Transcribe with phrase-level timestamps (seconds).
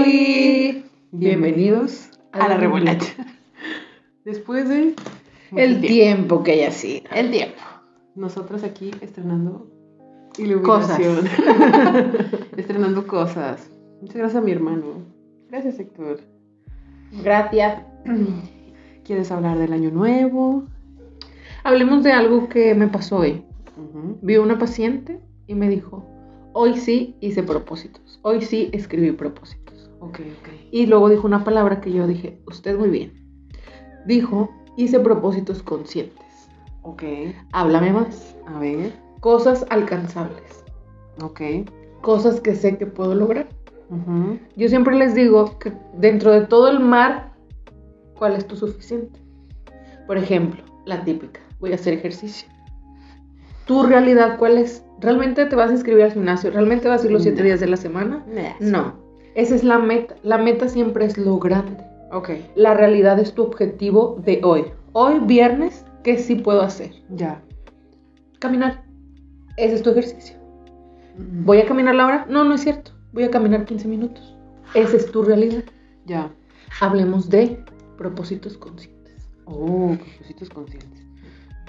[0.00, 0.84] Oli.
[1.12, 3.12] Bienvenidos a la remolacha.
[4.24, 4.94] Después de
[5.54, 7.04] el tiempo que haya sido.
[7.14, 7.60] El tiempo.
[8.14, 9.66] Nosotros aquí estrenando
[10.62, 10.98] Cosas.
[12.56, 13.70] estrenando cosas.
[14.00, 15.04] Muchas gracias a mi hermano.
[15.50, 16.20] Gracias, Héctor.
[17.22, 17.82] Gracias.
[19.04, 20.64] ¿Quieres hablar del año nuevo?
[21.62, 23.44] Hablemos de algo que me pasó hoy.
[23.76, 24.18] Ujú.
[24.22, 26.06] Vi a una paciente y me dijo,
[26.54, 29.59] hoy sí hice propósitos, hoy sí escribí propósitos.
[30.00, 30.48] Ok, ok.
[30.70, 33.12] Y luego dijo una palabra que yo dije, usted muy bien.
[34.06, 36.24] Dijo, hice propósitos conscientes.
[36.82, 37.02] Ok.
[37.52, 38.34] Háblame más.
[38.46, 38.92] A ver.
[39.20, 40.64] Cosas alcanzables.
[41.22, 41.40] Ok.
[42.00, 43.48] Cosas que sé que puedo lograr.
[43.90, 44.38] Ujú.
[44.56, 47.32] Yo siempre les digo que dentro de todo el mar,
[48.16, 49.18] ¿cuál es tu suficiente?
[50.06, 52.48] Por ejemplo, la típica, voy a hacer ejercicio.
[53.66, 54.84] ¿Tu realidad cuál es?
[55.00, 56.50] ¿Realmente te vas a inscribir al gimnasio?
[56.50, 57.44] ¿Realmente vas a ir los siete No.
[57.44, 58.24] días de la semana?
[58.26, 58.54] Nah.
[58.60, 58.94] No,
[59.34, 60.16] esa es la meta.
[60.22, 61.84] La meta siempre es lo grande.
[62.12, 62.30] Ok.
[62.56, 64.64] La realidad es tu objetivo de hoy.
[64.92, 66.90] Hoy, viernes, ¿qué sí puedo hacer?
[67.10, 67.42] Ya.
[68.38, 68.84] Caminar.
[69.56, 70.36] Ese es tu ejercicio.
[71.44, 72.26] ¿Voy a caminar la hora?
[72.28, 72.92] No, no es cierto.
[73.12, 74.36] Voy a caminar 15 minutos.
[74.74, 75.64] Esa es tu realidad.
[76.06, 76.32] Ya.
[76.80, 77.62] Hablemos de
[77.98, 79.28] propósitos conscientes.
[79.44, 81.06] Oh, propósitos conscientes.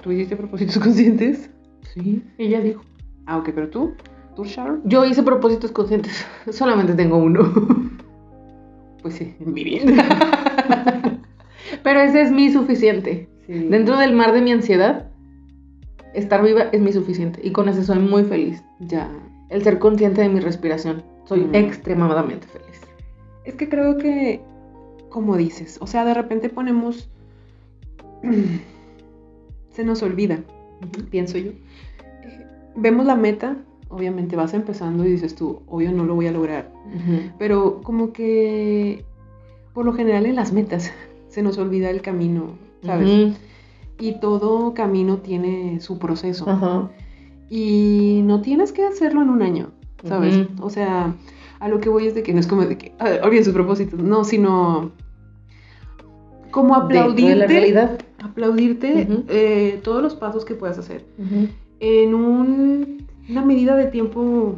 [0.02, 1.50] ¿Tú hiciste propósitos conscientes?
[1.94, 2.82] Sí, ella dijo.
[3.26, 3.94] Ah, ok, pero tú,
[4.34, 4.80] tú, Sharon.
[4.84, 6.24] Yo hice propósitos conscientes.
[6.50, 7.42] Solamente tengo uno.
[9.02, 9.84] Pues sí, vivir.
[9.84, 9.96] bien.
[11.82, 13.28] Pero ese es mi suficiente.
[13.48, 13.66] Sí.
[13.68, 15.10] Dentro del mar de mi ansiedad,
[16.14, 17.40] estar viva es mi suficiente.
[17.42, 18.62] Y con eso soy muy feliz.
[18.78, 19.10] Ya.
[19.48, 21.02] El ser consciente de mi respiración.
[21.24, 21.54] Soy Mm.
[21.56, 22.80] extremadamente feliz.
[23.44, 24.40] Es que creo que,
[25.08, 27.10] como dices, o sea, de repente ponemos.
[29.70, 30.38] Se nos olvida,
[31.10, 31.50] pienso yo.
[31.50, 33.56] Eh, Vemos la meta,
[33.92, 36.72] obviamente vas empezando y dices tú, obvio no lo voy a lograr.
[37.38, 39.04] Pero como que,
[39.74, 40.90] por lo general en las metas,
[41.28, 43.36] se nos olvida el camino, ¿sabes?
[44.00, 46.90] Y todo camino tiene su proceso.
[47.48, 49.70] Y no tienes que hacerlo en un año,
[50.04, 50.48] ¿sabes?
[50.60, 51.14] O sea,
[51.60, 53.52] a lo que voy es de que no es como de que, ah, olviden sus
[53.52, 54.90] propósitos, no, sino
[56.50, 57.98] como Dentro de la aplaudirte, realidad.
[58.22, 61.04] aplaudirte eh, todos los pasos que puedas hacer
[61.82, 64.54] en un- una medida de tiempo,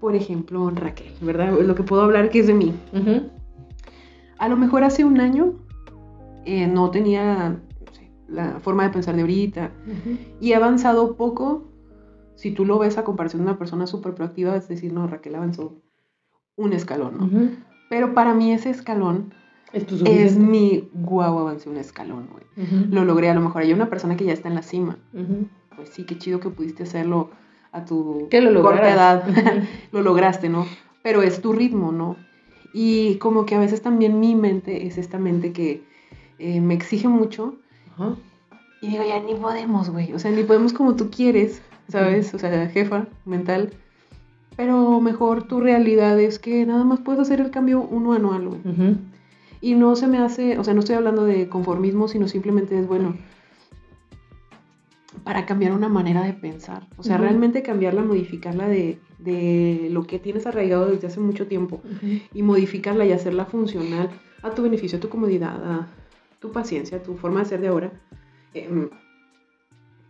[0.00, 1.52] por ejemplo, Raquel, ¿verdad?
[1.60, 2.74] Lo que puedo hablar que es de mí.
[4.38, 5.54] A lo mejor hace un año
[6.46, 9.70] eh, no tenía no sé, la forma de pensar de ahorita,
[10.40, 11.64] y he avanzado poco.
[12.34, 15.34] Si tú lo ves a comparación de una persona súper proactiva, es decir, no, Raquel
[15.34, 15.82] avanzó
[16.56, 17.26] un escalón, ¿no?
[17.90, 19.34] Pero para mí ese escalón
[20.10, 22.44] Es mi guau, avancé un escalón, güey.
[22.90, 24.96] Lo logré, a lo mejor hay una persona que ya está en la cima.
[25.80, 27.30] Pues sí, qué chido que pudiste hacerlo
[27.72, 29.24] a tu Que lo corta edad.
[29.92, 30.66] Lo lograste, ¿no?
[31.02, 32.16] Pero es tu ritmo, ¿no?
[32.74, 35.82] Y como que a veces también mi mente es esta mente que
[36.38, 37.54] eh, me exige mucho
[37.94, 38.14] Ajá.
[38.82, 40.12] Y digo, ya ni podemos, güey.
[40.12, 42.34] O sea, ni podemos como tú quieres, ¿sabes?
[42.34, 43.70] O sea, jefa mental.
[44.56, 48.60] Pero mejor tu realidad es que nada más puedes hacer el cambio uno anual, güey.
[48.64, 48.96] Ujú.
[49.62, 52.86] Y no se me hace, o sea, no estoy hablando de conformismo, sino simplemente es
[52.86, 53.16] bueno
[55.24, 56.86] para cambiar una manera de pensar.
[56.96, 61.82] O sea, realmente cambiarla, modificarla de, de lo que tienes arraigado desde hace mucho tiempo
[62.32, 64.08] y modificarla y hacerla funcional
[64.42, 65.88] a tu beneficio, a tu comodidad, a
[66.40, 67.92] tu paciencia, a tu forma de ser de ahora,
[68.54, 68.88] em,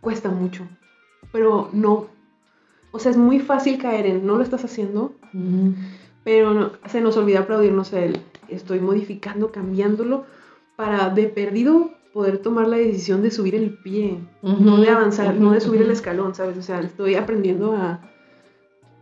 [0.01, 0.67] cuesta mucho.
[1.31, 2.07] Pero no.
[2.91, 5.15] O sea, es muy fácil caer en no lo estás haciendo,
[6.23, 8.19] pero no- se nos olvida aplaudirnos el
[8.49, 10.25] estoy modificando, cambiándolo
[10.75, 15.51] para de perdido poder tomar la decisión de subir el pie, no de avanzar, no
[15.51, 16.57] de subir el escalón, ¿sabes?
[16.57, 18.01] O sea, estoy aprendiendo a,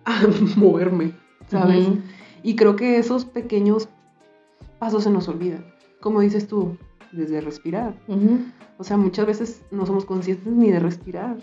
[0.06, 0.22] a
[0.56, 1.14] moverme,
[1.48, 1.88] ¿sabes?
[2.44, 3.90] Y creo que esos pequeños
[4.78, 5.66] pasos se nos olvidan.
[6.00, 6.78] Como dices tú,
[7.12, 7.96] desde respirar.
[8.78, 11.38] O sea, muchas veces no somos conscientes ni de respirar.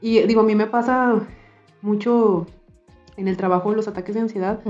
[0.00, 1.26] Y digo, a mí me pasa
[1.82, 2.46] mucho
[3.16, 4.60] en el trabajo los ataques de ansiedad,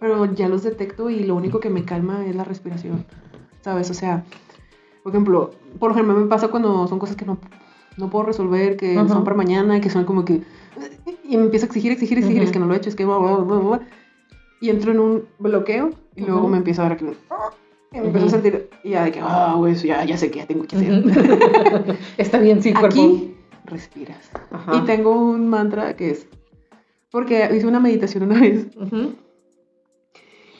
[0.00, 3.04] pero ya los detecto y lo único que me calma es la respiración.
[3.62, 3.90] ¿Sabes?
[3.90, 4.24] O sea,
[5.02, 7.38] por ejemplo, por ejemplo, me pasa cuando son cosas que no,
[7.96, 10.42] no puedo resolver, que son para mañana, que son como que...
[11.24, 13.04] Y me empiezo a exigir, exigir, exigir, es que no lo he hecho, es que...
[13.04, 13.80] bla, bla, bla, bla, bla.
[14.60, 17.04] Y entro en un bloqueo y luego me empiezo a dar que...
[17.92, 18.68] Y me empiezo a sentir...
[18.84, 21.98] Y ya de que, ah, güey, eso ya, ya sé que ya tengo que hacer.
[22.18, 22.88] Está bien, sí, cuerpo.
[22.88, 23.34] Aquí
[23.64, 24.30] respiras.
[24.74, 26.26] Y tengo un mantra que es...
[27.10, 28.68] Porque hice una meditación una vez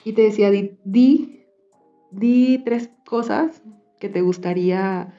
[0.04, 1.39] y te decía, di, di,
[2.10, 3.62] di tres cosas
[3.98, 5.14] que te gustaría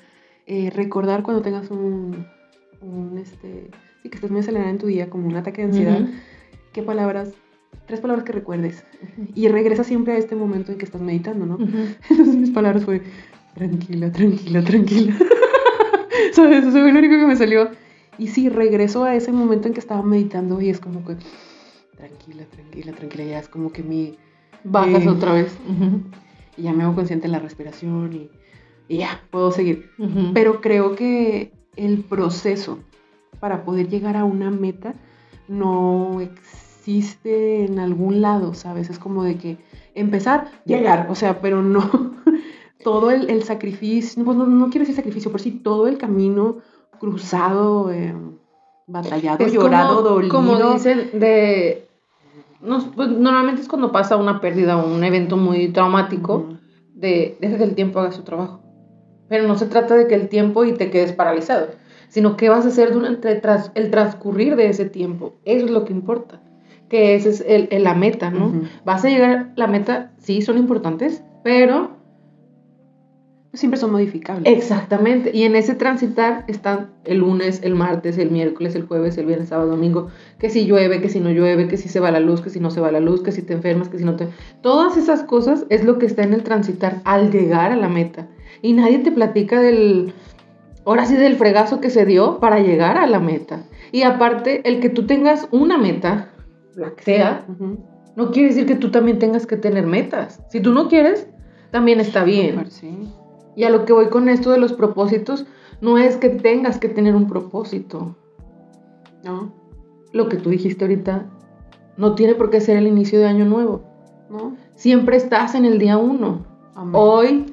[0.47, 2.25] eh, recordar cuando tengas un,
[2.81, 3.69] un, este,
[4.01, 6.01] sí, que estés muy acelerada en tu día, como un ataque de ansiedad.
[6.01, 6.11] Ujú.
[6.73, 7.33] ¿Qué palabras
[7.88, 8.83] tres palabras que recuerdes.
[9.35, 11.57] Y regresa siempre a este momento en que estás meditando, ¿no?
[12.09, 13.01] Entonces mis palabras fue,
[13.53, 15.13] tranquila, tranquila, tranquila.
[16.33, 16.65] ¿Sabes?
[16.65, 17.69] Eso fue lo único que me salió.
[18.17, 21.15] Y sí, regreso a ese momento en que estaba meditando y es como que,
[21.97, 24.17] tranquila, tranquila, tranquila, ya es como que mi...
[24.63, 25.57] Bajas eh, otra vez.
[26.57, 28.30] Y ya me hago consciente de la respiración y,
[28.88, 29.89] y ya, puedo seguir.
[30.33, 32.80] Pero creo que el proceso
[33.39, 34.94] para poder llegar a una meta
[35.48, 38.89] no existe en algún lado, ¿sabes?
[38.89, 39.57] Es como de que
[39.95, 42.15] empezar, llegar, o sea, pero no
[42.83, 46.57] todo el, el sacrificio, pues no, no quiero decir sacrificio, pero sí todo el camino
[47.00, 48.13] cruzado, eh,
[48.86, 50.33] batallado, Es llorado, como, dolido.
[50.33, 51.88] Como dicen, de.
[52.62, 56.58] Nos- pues, normalmente es cuando pasa una pérdida o un evento muy traumático, Ujú.
[56.96, 58.62] de deja que el tiempo haga su trabajo.
[59.30, 61.68] Pero no se trata de que el tiempo y te quedes paralizado,
[62.10, 65.34] sino qué vas a hacer durante el, tras- el transcurrir de ese tiempo.
[65.46, 66.42] Eso es lo que importa.
[66.90, 68.52] Que esa es el, el- la meta, ¿no?
[68.84, 71.92] Vas a llegar a la meta, sí, son importantes, pero
[73.53, 74.51] Siempre son modificables.
[74.51, 75.31] Exactamente.
[75.33, 79.50] Y en ese transitar están el lunes, el martes, el miércoles, el jueves, el viernes,
[79.50, 80.07] sábado, domingo.
[80.39, 82.62] Que si llueve, que si no llueve, que si se va la luz, que si
[82.62, 84.30] no se va la luz, que si te enfermas, que si no te...
[84.62, 88.30] Todas esas cosas es lo que está en el transitar al llegar a la meta.
[88.62, 90.13] Y nadie te platica del...
[90.86, 93.63] Ahora sí, del fregazo que se dio para llegar a la meta.
[93.92, 96.30] Y aparte, el que tú tengas una meta,
[96.75, 97.45] la que sea,
[98.15, 100.42] no quiere decir que tú también tengas que tener metas.
[100.50, 101.27] Si tú no quieres,
[101.69, 102.65] también está bien.
[102.69, 103.09] Sí.
[103.56, 105.45] Y a lo que voy con esto de los propósitos,
[105.81, 108.15] no es que tengas que tener un propósito.
[109.24, 109.53] No,
[110.13, 111.25] Lo que tú dijiste ahorita,
[111.98, 113.83] no tiene por qué ser el inicio de año nuevo.
[114.30, 114.56] no.
[114.75, 116.44] Siempre estás en el día uno.
[116.74, 116.95] Amén.
[116.95, 117.45] Hoy,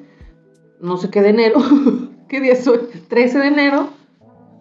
[0.81, 1.59] no sé qué de enero,
[2.27, 2.79] ¿qué día es hoy?
[3.07, 3.89] 13 de enero,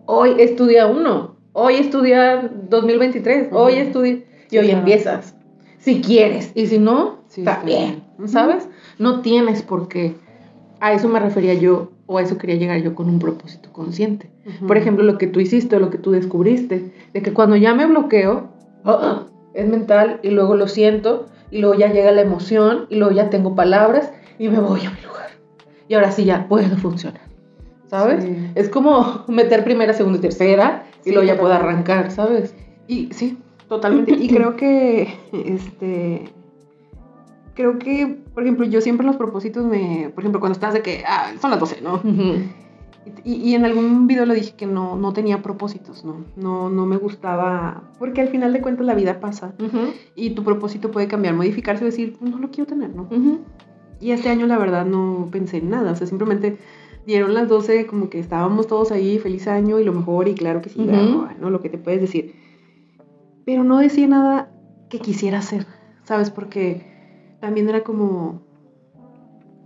[0.04, 1.36] hoy es tu día uno.
[1.54, 4.22] Hoy es tu día 2023, hoy es tu día...
[4.50, 4.78] Y hoy claro.
[4.80, 5.34] empiezas.
[5.78, 7.44] Si quieres, y si no, Sí.
[7.44, 8.28] Ujú.
[8.28, 8.68] ¿sabes?
[8.98, 10.14] No tienes por qué.
[10.80, 14.30] A eso me refería yo, o a eso quería llegar yo con un propósito consciente.
[14.66, 17.74] Por ejemplo, lo que tú hiciste o lo que tú descubriste, de que cuando ya
[17.74, 18.48] me bloqueo,
[18.84, 23.12] ah, es mental y luego lo siento y luego ya llega la emoción y luego
[23.12, 25.30] ya tengo palabras y me voy a mi lugar.
[25.88, 27.22] Y ahora sí ya puedo funcionar.
[27.86, 28.24] ¿Sabes?
[28.24, 28.50] Sí.
[28.54, 32.54] Es como meter primera, segunda y tercera y Sí, luego ya puedo arrancar, ¿sabes?
[32.86, 33.38] Y sí,
[33.68, 34.12] totalmente.
[34.12, 36.24] Y creo que, este,
[37.58, 40.80] creo que, por ejemplo, yo siempre en los propósitos me, por ejemplo, cuando estás de
[40.80, 42.00] que, ah, son las 12, ¿no?
[43.24, 46.24] Y, y en algún video lo dije que no, no tenía propósitos, ¿no?
[46.36, 46.70] ¿no?
[46.70, 49.54] No me gustaba, porque al final de cuentas la vida pasa
[50.14, 53.08] y tu propósito puede cambiar, modificarse y decir, "Pues no lo quiero tener, ¿no?
[54.00, 56.58] Y este año la verdad no pensé en nada, o sea, simplemente
[57.06, 60.62] dieron las 12 como que estábamos todos ahí, feliz año y lo mejor y claro
[60.62, 60.78] que sí.
[61.40, 61.50] ¿no?
[61.50, 62.36] Lo que te puedes decir.
[63.44, 64.52] Pero no decía nada
[64.90, 65.66] que quisiera hacer,
[66.04, 66.30] ¿sabes?
[66.30, 66.97] Porque
[67.40, 68.40] también era como,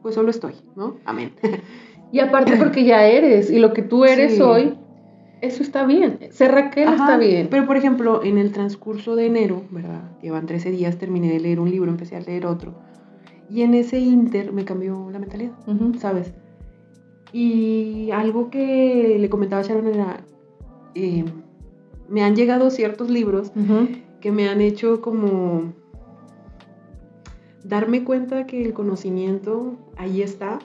[0.02, 0.96] pues solo estoy, ¿no?
[1.04, 1.32] Amén.
[2.12, 4.42] Y aparte porque ya eres y lo que tú eres Sí.
[4.42, 4.74] hoy,
[5.40, 6.19] eso está bien.
[6.30, 7.48] Ser Raquel Ajá, está bien.
[7.50, 10.02] Pero por ejemplo, en el transcurso de enero, ¿verdad?
[10.20, 12.74] Llevan 13 días, terminé de leer un libro, empecé a leer otro.
[13.48, 15.52] Y en ese inter me cambió la mentalidad.
[15.98, 16.32] ¿sabes?
[17.32, 20.20] Y algo que le comentaba a Sharon era,
[20.94, 21.24] eh,
[22.08, 23.52] me han llegado ciertos libros
[24.20, 25.72] que me han hecho como
[27.64, 30.58] darme cuenta que el conocimiento ahí está.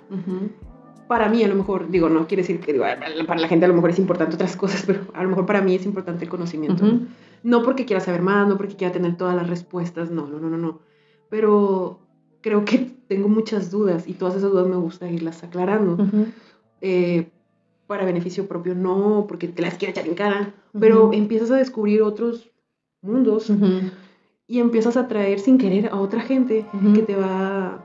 [1.07, 2.85] Para mí, a lo mejor, digo, no quiere decir que digo,
[3.27, 5.61] para la gente a lo mejor es importante otras cosas, pero a lo mejor para
[5.61, 6.83] mí es importante el conocimiento.
[7.43, 10.49] No porque quiera saber más, no porque quiera tener todas las respuestas, no, no, no,
[10.49, 10.79] no, no.
[11.29, 11.99] Pero
[12.41, 15.93] creo que tengo muchas dudas y todas esas dudas me gusta irlas aclarando.
[15.93, 16.25] Ujú.
[16.81, 17.29] eh,
[17.87, 22.01] para beneficio propio, no porque te las quiero echar en cara, pero empiezas a descubrir
[22.01, 22.51] otros
[23.01, 23.49] mundos.
[24.47, 27.79] Y empiezas a atraer sin querer a otra gente que te va...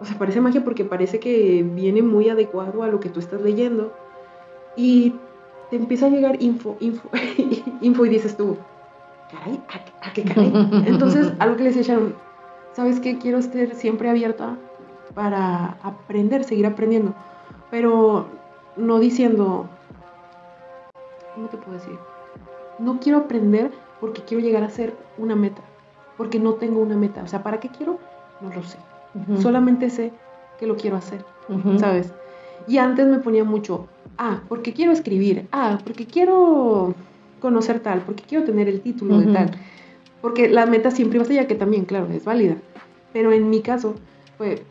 [0.00, 3.40] O sea, parece magia porque parece que viene muy adecuado a lo que tú estás
[3.40, 3.92] leyendo
[4.76, 5.14] y
[5.70, 7.08] te empieza a llegar info, info,
[7.80, 8.56] info y dices tú,
[9.30, 10.52] caray, ¿a, a qué caray?
[10.86, 12.14] Entonces, algo que le decía Sharon,
[12.72, 13.18] ¿sabes qué?
[13.18, 14.56] Quiero estar siempre abierta
[15.14, 17.14] para aprender, seguir aprendiendo,
[17.70, 18.26] pero
[18.76, 19.66] no diciendo,
[21.34, 21.98] ¿cómo te puedo decir?
[22.78, 23.70] No quiero aprender
[24.00, 25.62] porque quiero llegar a ser una meta,
[26.16, 27.22] porque no tengo una meta.
[27.22, 27.98] O sea, ¿para qué quiero?
[28.40, 28.78] No lo sé.
[29.40, 30.12] Solamente sé
[30.58, 31.24] que lo quiero hacer.
[31.78, 32.12] ¿sabes?
[32.66, 33.86] Y antes me ponía mucho,
[34.18, 36.94] ah, porque quiero escribir, ah, porque quiero
[37.40, 39.50] conocer tal, porque quiero tener el título de tal.
[40.22, 42.56] Porque la meta siempre iba a ser ya que también, claro, es válida.
[43.12, 43.94] Pero en mi caso
[44.38, 44.62] fue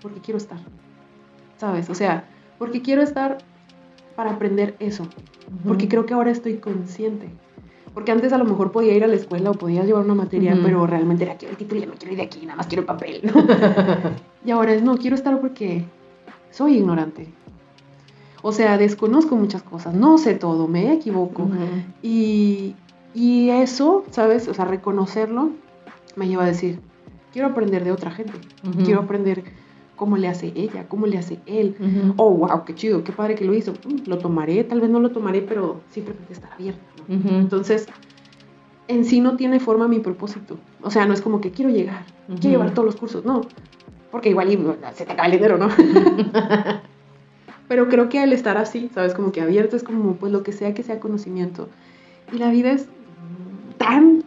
[0.00, 0.58] porque quiero estar.
[1.58, 1.90] ¿Sabes?
[1.90, 2.24] O sea,
[2.58, 3.38] porque quiero estar
[4.14, 5.06] para aprender eso.
[5.66, 7.28] Porque creo que ahora estoy consciente.
[7.96, 10.54] Porque antes a lo mejor podía ir a la escuela o podía llevar una materia,
[10.62, 12.82] pero realmente era quiero el título y no quiero ir de aquí, nada más quiero
[12.82, 13.22] el papel.
[13.24, 13.32] ¿no?
[14.44, 15.82] y ahora es no, quiero estar porque
[16.50, 17.32] soy ignorante.
[18.42, 21.48] O sea, desconozco muchas cosas, no sé todo, me equivoco.
[22.02, 22.74] y,
[23.14, 24.46] y eso, ¿sabes?
[24.46, 25.52] O sea, reconocerlo
[26.16, 26.80] me lleva a decir,
[27.32, 28.34] quiero aprender de otra gente,
[28.84, 29.42] quiero aprender
[29.96, 31.76] cómo le hace ella, cómo le hace él.
[32.16, 33.72] Oh, wow, qué chido, qué padre que lo hizo.
[33.72, 36.80] Mm, lo tomaré, tal vez no lo tomaré, pero simplemente estar abierto.
[37.08, 37.86] Entonces,
[38.88, 40.58] en sí no tiene forma mi propósito.
[40.82, 42.04] O sea, no es como que quiero llegar,
[42.40, 43.42] quiero llevar todos los cursos, no.
[44.10, 45.68] Porque igual se te acaba el dinero, ¿no?
[47.68, 49.14] pero creo que al estar así, ¿sabes?
[49.14, 51.68] Como que abierto es como, pues lo que sea que sea conocimiento.
[52.32, 52.88] Y la vida es
[53.78, 54.22] tan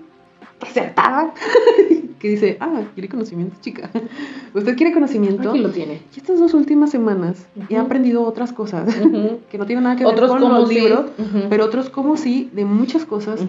[0.61, 1.33] acertada
[2.19, 3.89] que dice, ah, quiere conocimiento, chica.
[4.53, 5.51] Usted quiere conocimiento.
[5.51, 6.01] Aquí lo tiene.
[6.15, 8.93] Y estas dos últimas semanas he aprendido otras cosas
[9.51, 10.75] que no tienen nada que ver otros con como los sí.
[10.75, 11.05] libros,
[11.49, 13.39] pero otros como sí, de muchas cosas.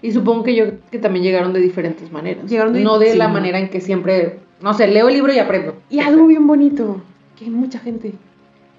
[0.00, 2.48] Y supongo que yo que también llegaron de diferentes maneras.
[2.48, 3.18] Llegaron de- no de sí.
[3.18, 5.74] la manera en que siempre, no sé, leo el libro y aprendo.
[5.90, 7.00] Y algo bien bonito,
[7.36, 8.14] que hay mucha gente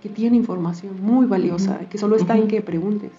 [0.01, 3.11] que tiene información muy valiosa, que solo está en que preguntes.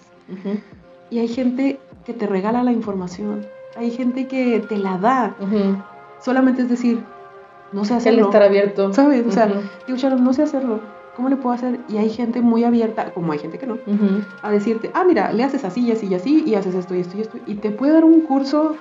[1.11, 5.35] Y hay gente que te regala la información, hay gente que te la da.
[5.39, 5.75] ujú.
[6.23, 7.03] Solamente es decir,
[7.71, 8.25] no sé El hacerlo.
[8.25, 8.93] estar abierto.
[8.93, 9.25] ¿Sabes?
[9.27, 9.55] O sea, Ujú.
[9.85, 10.81] digo, Sharon, no sé hacerlo.
[11.15, 11.81] ¿Cómo le puedo hacer?
[11.89, 14.21] Y hay gente muy abierta, como hay gente que no, Ujú.
[14.41, 16.99] a decirte, ah, mira, le haces así y así y así, y haces esto y
[17.01, 17.37] esto y esto.
[17.45, 18.77] Y te puede dar un curso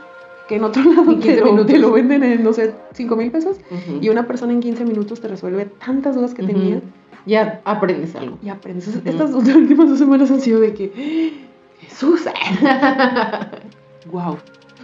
[0.47, 3.17] que en otro lado En te 15 lo, te lo venden en, no sé, 5
[3.17, 3.57] mil pesos.
[4.01, 6.81] Y una persona en 15 minutos te resuelve tantas dudas que tenía
[7.27, 8.39] Ya aprendes algo.
[8.43, 8.87] y aprendes.
[9.05, 11.50] Estas últimas dos semanas han sido de que,
[11.81, 12.25] Jesús,
[14.13, 14.39] wow.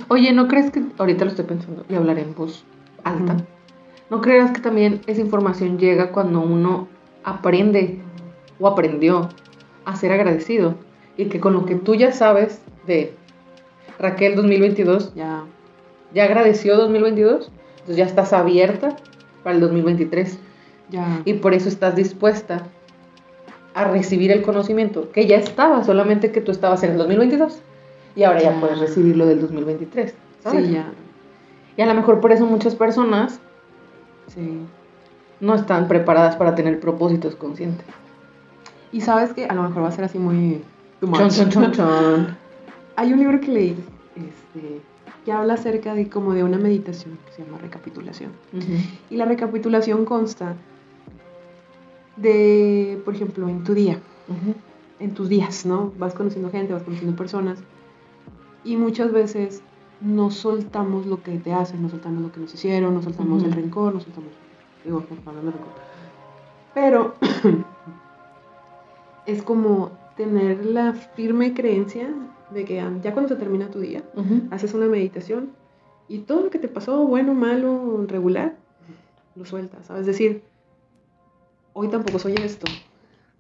[0.09, 2.65] Oye, ¿no crees que ahorita lo estoy pensando y hablaré en voz
[3.05, 3.37] alta?
[4.11, 6.87] ¿No creas que también esa información llega cuando uno
[7.25, 8.01] aprende
[8.61, 9.29] o aprendió
[9.85, 10.75] a ser agradecido?
[11.17, 13.15] Y que con lo que tú ya sabes de
[13.99, 15.45] Raquel 2022, Ya,
[16.13, 18.97] ya agradeció 2022, entonces ya estás abierta
[19.43, 20.39] para el 2023
[20.91, 21.23] ya.
[21.25, 22.69] y por eso estás dispuesta
[23.77, 27.61] a recibir el conocimiento que ya estaba, solamente que tú estabas en el 2022
[28.17, 28.61] y ahora ya Ya.
[28.61, 30.15] puedes recibirlo del 2023.
[30.43, 30.67] ¿sabes?
[30.67, 30.87] Sí, ya.
[31.77, 33.39] Y a lo mejor por eso muchas personas
[34.29, 34.61] Sí.
[35.41, 37.87] no están preparadas para tener propósitos conscientes.
[38.93, 40.63] Y sabes que a lo mejor va a ser así muy...
[41.03, 42.37] Chon, chon, chon, chon.
[42.97, 43.77] Hay un libro que leí
[44.17, 44.81] este,
[45.27, 48.31] que habla acerca de como de una meditación que se llama recapitulación.
[49.11, 50.55] Y la recapitulación consta
[52.17, 54.01] de, por ejemplo, en tu día,
[54.99, 55.93] en tus días, ¿no?
[55.99, 57.59] Vas conociendo gente, vas conociendo personas
[58.65, 59.63] y muchas veces
[60.01, 63.53] no soltamos lo que te hacen, no soltamos lo que nos hicieron, no soltamos el
[63.53, 64.31] rencor, no soltamos,
[64.85, 65.73] digo, no, hablando de rencor.
[66.75, 67.15] Pero
[69.27, 72.13] es como tener la firme creencia
[72.51, 74.03] de que ah, ya cuando se termina tu día,
[74.51, 75.51] haces una meditación
[76.09, 78.57] y todo lo que te pasó, bueno, malo, regular,
[79.35, 80.03] lo sueltas, ¿sabes?
[80.03, 80.43] Es decir,
[81.77, 82.67] hoy tampoco soy esto,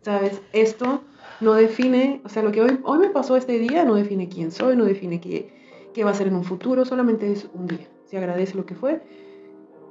[0.03, 0.43] ¿sabes?
[0.53, 1.01] Esto
[1.41, 4.53] no define, o sea, lo que hoy, hoy me pasó este día no define quién
[4.53, 5.51] soy, no define qué,
[5.95, 7.89] qué va a ser en un futuro, solamente es un día.
[8.05, 9.01] Se agradece lo que fue,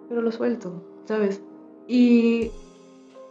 [0.07, 1.41] pero lo suelto, ¿sabes?
[1.87, 2.51] Y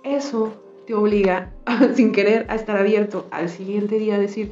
[0.02, 0.52] eso
[0.85, 1.52] te obliga,
[1.94, 4.50] sin querer, a estar abierto al siguiente día a decir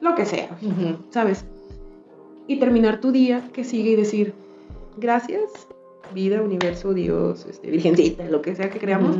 [0.00, 0.56] lo que sea.
[1.10, 1.44] ¿sabes?
[2.46, 4.34] Y terminar tu día que sigue y decir,
[4.98, 5.66] gracias,
[6.14, 9.18] vida, universo, Dios, este, virgencita, lo que sea que creamos.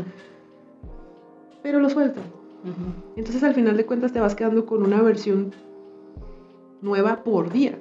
[1.66, 2.20] Pero lo suelto.
[2.62, 3.16] Ujú.
[3.16, 5.52] Entonces al final de cuentas te vas quedando con una versión
[6.80, 7.76] nueva por día.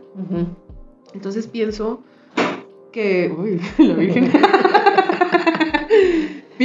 [1.13, 2.01] Entonces pienso
[2.91, 3.31] que...
[3.37, 4.31] Uy, la virgen.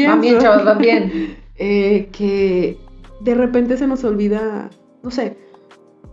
[0.06, 1.36] Van bien, chavos, van bien.
[1.56, 2.78] eh, que
[3.20, 4.70] de repente se nos olvida,
[5.02, 5.36] no sé,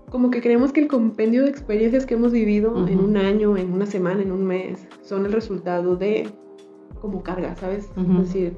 [0.10, 3.72] como que creemos que el compendio de experiencias que hemos vivido en un año, en
[3.72, 6.28] una semana, en un mes, son el resultado de
[7.00, 7.90] como carga, ¿sabes?
[7.96, 8.54] Es decir.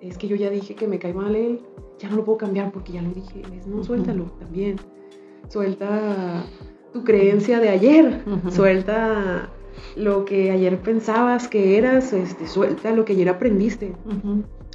[0.00, 1.60] Es que yo ya dije que me cae mal él,
[1.98, 3.42] ya no lo puedo cambiar porque ya lo dije.
[3.56, 4.76] Es, no, suéltalo también.
[5.48, 6.44] Suelta
[6.92, 9.50] tu creencia de ayer, suelta
[9.96, 13.94] lo que ayer pensabas que eras, este, suelta lo que ayer aprendiste,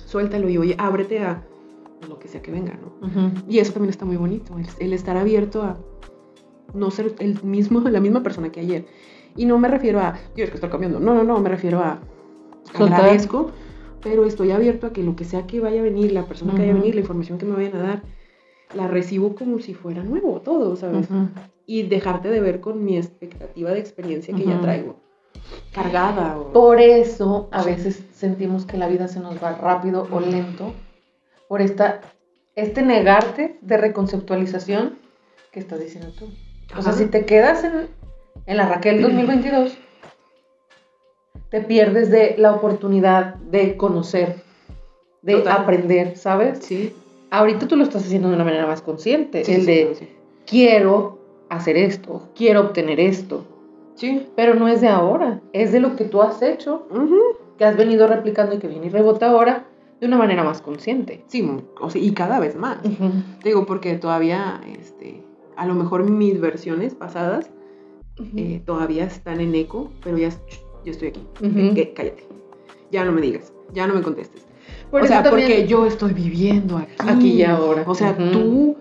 [0.05, 1.45] suéltalo y oye, ábrete a
[2.07, 3.31] lo que sea que venga, ¿no?
[3.47, 5.77] Y eso también está muy bonito, el, el estar abierto a
[6.73, 8.85] no ser el mismo, la misma persona que ayer.
[9.35, 10.99] Y no me refiero a, Dios, que estoy cambiando.
[10.99, 11.99] No, no, no, me refiero a
[12.73, 13.51] agradezco,
[14.05, 16.59] pero estoy abierto a que lo que sea que vaya a venir, la persona que
[16.59, 18.03] vaya a venir, la información que me vayan a dar,
[18.75, 21.07] la recibo como si fuera nuevo todo, ¿sabes?
[21.65, 24.97] Y dejarte de ver con mi expectativa de experiencia que ya traigo
[25.73, 26.37] cargada.
[26.37, 26.53] O...
[26.53, 30.71] Por eso a veces sentimos que la vida se nos va rápido o lento,
[31.47, 32.01] por esta,
[32.55, 34.99] este negarte de reconceptualización
[35.51, 36.25] que estás diciendo tú.
[36.77, 36.93] O sea, Ajá.
[36.93, 37.87] si te quedas en,
[38.45, 39.75] en la Raquel 2022,
[41.55, 44.43] te pierdes de la oportunidad de conocer,
[45.21, 45.61] de Total.
[45.61, 46.59] aprender, ¿sabes?
[46.59, 46.91] Sí.
[47.31, 50.09] Ahorita tú lo estás haciendo de una manera más consciente, Sí, el sí, de sí.
[50.45, 53.45] quiero hacer esto, quiero obtener esto,
[53.93, 54.27] Sí.
[54.35, 56.89] pero no es de ahora, es de lo que tú has hecho,
[57.57, 59.63] que has venido replicando y que viene y rebota ahora
[60.01, 61.23] de una manera más consciente.
[61.27, 62.79] Sí, o sea, y cada vez más.
[62.81, 65.23] Te digo, porque todavía, este,
[65.55, 67.49] a lo mejor mis versiones pasadas
[68.35, 70.31] eh, todavía están en eco, pero ya,
[70.85, 71.21] yo estoy aquí.
[71.41, 72.27] Eh, cállate.
[72.91, 74.45] Ya no me digas, ya no me contestes.
[74.91, 76.93] Por o sea, también- porque yo estoy viviendo aquí.
[76.99, 77.83] Aquí y ahora.
[77.87, 78.77] O sea, tú,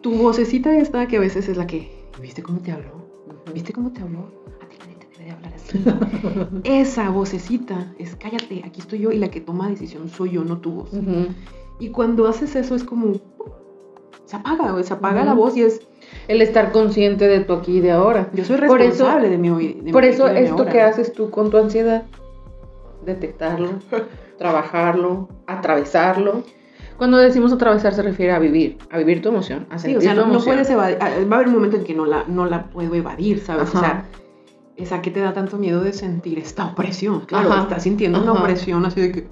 [0.00, 3.06] tu vocecita esta que a veces es la que, ¿viste cómo te habló?
[3.54, 4.30] ¿Viste cómo te habló?
[4.62, 5.78] A ti nadie te debe de hablar así.
[6.64, 10.58] Esa vocecita es cállate, aquí estoy yo y la que toma decisión soy yo, no
[10.58, 10.90] tu voz.
[11.78, 13.12] Y cuando haces eso es como,
[14.26, 15.26] se apaga, güey, se apaga Ujú.
[15.26, 15.80] la voz y es,
[16.28, 18.28] El estar consciente de tu aquí y de ahora.
[18.34, 19.72] yo soy Por eso- responsable de mi hoy.
[19.74, 20.70] de mi Por aquí eso mi esto ahora.
[20.72, 22.02] que haces tú con tu ansiedad,
[23.04, 23.70] detectarlo,
[24.38, 26.42] trabajarlo, atravesarlo.
[26.96, 30.00] Cuando decimos atravesar se refiere a vivir, a vivir tu emoción, a Sí, sentir o
[30.00, 30.54] sea, tu no, emoción.
[30.54, 32.94] puedes evadir, ah, va a haber un momento en que no la, no la puedo
[32.94, 33.74] evadir, ¿sabes?
[33.74, 33.80] O Ajá.
[33.86, 34.04] sea,
[34.76, 37.20] esa que te da tanto miedo de sentir esta opresión.
[37.26, 37.62] Claro, Ajá.
[37.62, 38.40] estás sintiendo una Ajá.
[38.40, 39.28] opresión así de que,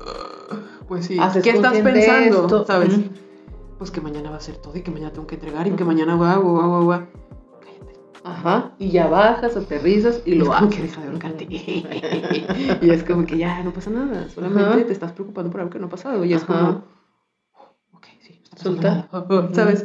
[0.88, 2.42] pues sí, Haces ¿qué estás pensando?
[2.42, 2.66] esto.
[2.66, 2.90] ¿Sabes?
[2.98, 3.04] Ujú.
[3.84, 5.84] Pues que mañana va a ser todo y que mañana tengo que entregar y que
[5.84, 7.02] mañana guau, guau, guau.
[7.60, 8.00] Cállate.
[8.24, 10.74] Ajá, y ya bajas, aterrizas y Y lo es haces.
[10.74, 11.44] que deja de ahorcarte.
[12.80, 14.86] y es como que ya no pasa nada, solamente Ajá.
[14.86, 16.24] te estás preocupando por algo que no ha pasado.
[16.24, 16.46] Y es Ajá.
[16.46, 16.84] como,
[17.92, 19.08] ok, sí, no está Suelta.
[19.12, 19.84] nada", ¿sabes?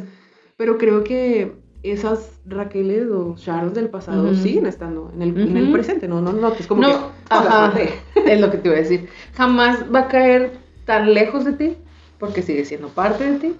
[0.56, 1.52] Pero creo que
[1.82, 4.34] esas Raqueles o Charles del pasado Ujú.
[4.36, 6.94] siguen estando en el, en el presente, no, no, no, es como No, que
[7.28, 7.60] "Ah, las ajá.
[7.68, 7.90] maté".
[8.24, 9.10] Es lo que te iba a decir.
[9.34, 10.52] Jamás va a caer
[10.86, 11.76] tan lejos de ti,
[12.18, 13.56] porque sigue siendo parte de ti,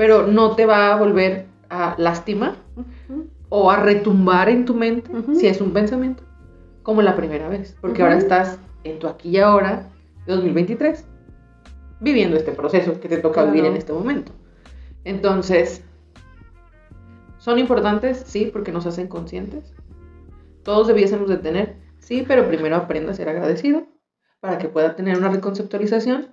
[0.00, 2.54] pero no te va a volver a lastimar
[3.50, 6.22] o a retumbar en tu mente, si es un pensamiento,
[6.82, 9.90] como la primera vez, porque ahora estás en tu aquí y ahora,
[10.26, 11.04] 2023,
[12.00, 13.50] viviendo este proceso que te toca Claro.
[13.52, 14.32] vivir en este momento.
[15.04, 15.84] Entonces,
[17.36, 18.22] ¿son importantes?
[18.26, 19.74] Sí, porque nos hacen conscientes.
[20.62, 23.82] Todos debiésemos de tener, sí, pero primero aprenda a ser agradecido
[24.40, 26.28] para que pueda tener una reconceptualización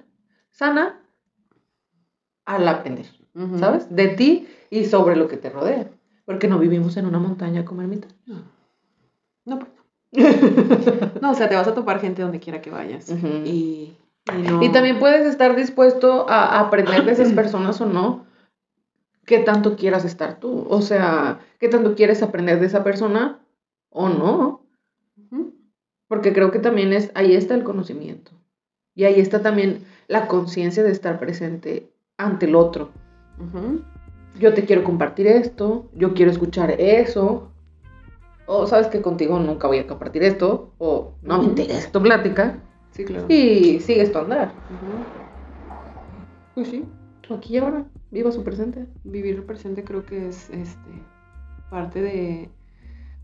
[0.51, 1.01] sana
[2.45, 3.16] al aprender.
[3.59, 3.93] ¿Sabes?
[3.95, 5.87] De ti y sobre lo que te rodea.
[6.25, 8.07] Porque no vivimos en una montaña como ermita.
[8.25, 8.43] No,
[9.45, 9.77] no, pues no.
[11.21, 13.09] No, o sea, te vas a topar gente donde quiera que vayas.
[13.09, 13.95] Y,
[14.33, 18.25] y no- Y también puedes estar dispuesto a, aprender de esas personas o no.
[19.25, 20.65] ¿Qué tanto quieras estar tú?
[20.69, 23.39] O sea, ¿qué tanto quieres aprender de esa persona
[23.89, 24.61] o no?
[26.07, 28.31] Porque creo que también es, ahí está el conocimiento.
[28.95, 32.89] Y ahí está también la conciencia de estar presente ante el otro.
[34.39, 37.51] Yo te quiero compartir esto, yo quiero escuchar eso,
[38.45, 41.91] o sabes que contigo nunca voy a compartir esto, o no me interesa.
[41.91, 42.59] Tu plática,
[42.91, 43.25] Sí, claro.
[43.29, 44.51] y sigues tu andar.
[46.55, 46.85] Pues sí.
[47.29, 48.85] Aquí y ahora, viva su presente.
[49.03, 50.89] vivir el presente creo que es este
[51.69, 52.49] parte de,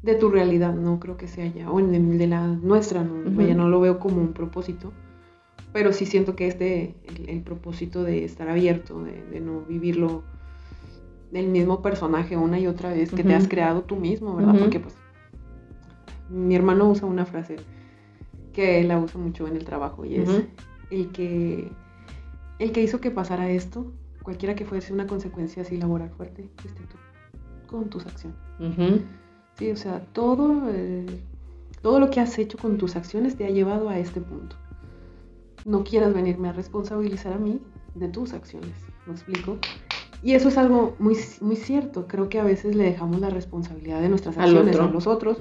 [0.01, 3.31] de tu realidad, no creo que sea ya, o en el de la nuestra, no,
[3.37, 4.91] vaya, no lo veo como un propósito,
[5.73, 10.23] pero sí siento que este, el, el propósito de estar abierto, de, de no vivirlo
[11.31, 14.55] del mismo personaje una y otra vez que te has creado tú mismo, ¿verdad?
[14.59, 14.93] Porque pues
[16.29, 17.57] mi hermano usa una frase
[18.53, 20.29] que él la usa mucho en el trabajo y es
[20.91, 21.71] el que
[22.59, 26.81] el que hizo que pasara esto, cualquiera que fuese una consecuencia así laboral fuerte, fuiste
[26.83, 26.97] tú,
[27.67, 28.37] con tus acciones.
[29.57, 31.05] Sí, o sea, todo, eh,
[31.81, 34.55] todo lo que has hecho con tus acciones te ha llevado a este punto.
[35.65, 37.61] No quieras venirme a responsabilizar a mí
[37.95, 38.73] de tus acciones,
[39.05, 39.57] ¿me explico?
[40.21, 42.07] Y eso es algo muy, muy cierto.
[42.07, 45.37] Creo que a veces le dejamos la responsabilidad de nuestras acciones a los otros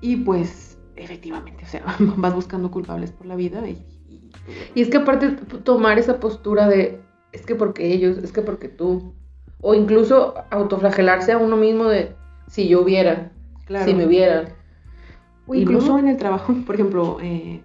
[0.00, 1.84] y pues efectivamente, o sea,
[2.16, 3.72] vas buscando culpables por la vida y,
[4.08, 4.30] y-
[4.74, 5.30] Y es que aparte
[5.64, 7.00] tomar esa postura de,
[7.32, 9.14] es que porque ellos, es que porque tú,
[9.60, 12.14] o incluso autoflagelarse a uno mismo de,
[12.48, 13.32] si yo hubiera,
[13.64, 13.86] claro.
[13.86, 14.48] si me hubieran.
[15.46, 15.98] O incluso no.
[15.98, 17.62] en el trabajo, por ejemplo, eh,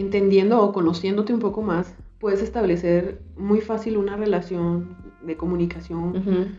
[0.00, 6.58] entendiendo o conociéndote un poco más, puedes establecer muy fácil una relación de comunicación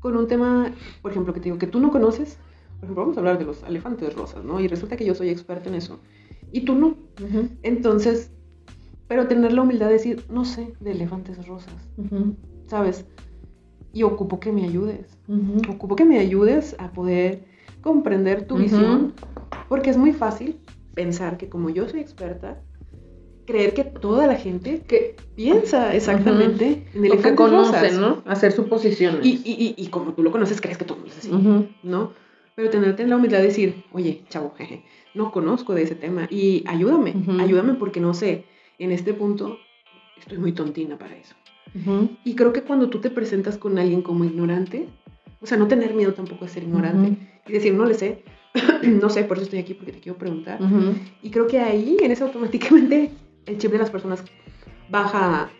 [0.00, 2.38] con un tema, por ejemplo, que te digo que tú no conoces.
[2.76, 4.60] Por ejemplo, vamos a hablar de los elefantes rosas, ¿no?
[4.60, 5.98] Y resulta que yo soy experta en eso.
[6.52, 6.94] Y tú no.
[7.62, 8.30] Entonces,
[9.08, 11.74] pero tener la humildad de decir, no sé de elefantes rosas.
[12.68, 13.04] ¿sabes?
[13.92, 15.18] Y ocupo que me ayudes.
[15.68, 17.44] Ocupo que me ayudes a poder
[17.80, 19.14] comprender tu visión,
[19.68, 20.60] porque es muy fácil
[20.94, 22.60] pensar que como yo soy experta,
[23.48, 28.22] creer que toda la gente que piensa exactamente en el que conoce, ¿no?
[28.26, 29.24] Hacer suposiciones.
[29.24, 31.30] Y, y, y, como tú lo conoces, crees que todo es así,
[31.82, 32.12] ¿no?
[32.54, 34.84] Pero tenerte la humildad de decir, oye, chavo, jeje,
[35.14, 38.44] no conozco de ese tema y ayúdame, ayúdame porque no sé,
[38.78, 39.56] en este punto
[40.18, 41.34] estoy muy tontina para eso.
[42.24, 44.88] Y creo que cuando tú te presentas con alguien como ignorante,
[45.40, 48.24] o sea, no tener miedo tampoco de ser ignorante y decir, no le sé,
[48.82, 50.58] no sé, por eso estoy aquí porque te quiero preguntar.
[51.22, 53.10] Y creo que ahí, en eso automáticamente,
[53.48, 54.22] el chip de las personas
[54.90, 55.50] baja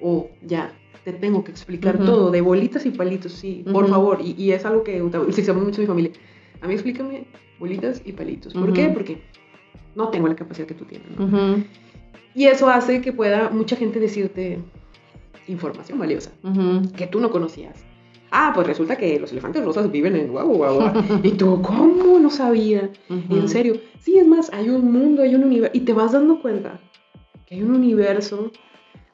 [0.00, 0.72] o ya,
[1.04, 4.18] te tengo que explicar todo, de bolitas y palitos, sí, por favor.
[4.20, 6.10] Y, y, es algo que utilizamos mucho en mi familia.
[6.60, 7.26] A mí explícame
[7.58, 8.52] bolitas y palitos.
[8.54, 8.88] ¿Por qué?
[8.88, 9.22] Porque
[9.94, 11.08] no tengo la capacidad que tú tienes.
[12.34, 14.58] Y eso hace que pueda mucha gente decirte
[15.48, 16.32] información valiosa
[16.96, 17.84] que tú no conocías.
[18.32, 21.20] Ah, pues resulta que los elefantes rosas viven en guau, guau, guau.
[21.22, 22.90] Y tú, ¿cómo no sabía?
[23.08, 23.80] En serio.
[24.00, 25.76] Sí, es más, hay un mundo, hay un universo.
[25.78, 26.80] Y te vas dando cuenta
[27.46, 28.50] que hay un universo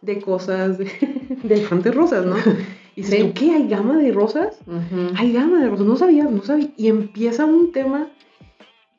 [0.00, 0.90] de cosas de,
[1.44, 2.36] elefantes rosas, ¿no?
[2.94, 3.52] Y dices, ¿qué?
[3.52, 4.58] ¿Hay gama de rosas?
[5.16, 5.86] Hay gama de rosas.
[5.86, 6.70] No sabía, no sabía.
[6.76, 8.10] Y empieza un tema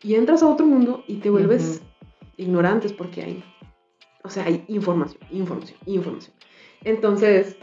[0.02, 1.82] y entras a otro mundo y te vuelves
[2.38, 3.43] ignorantes porque hay,
[4.24, 6.34] o sea, hay información, información, información.
[6.84, 7.58] Entonces,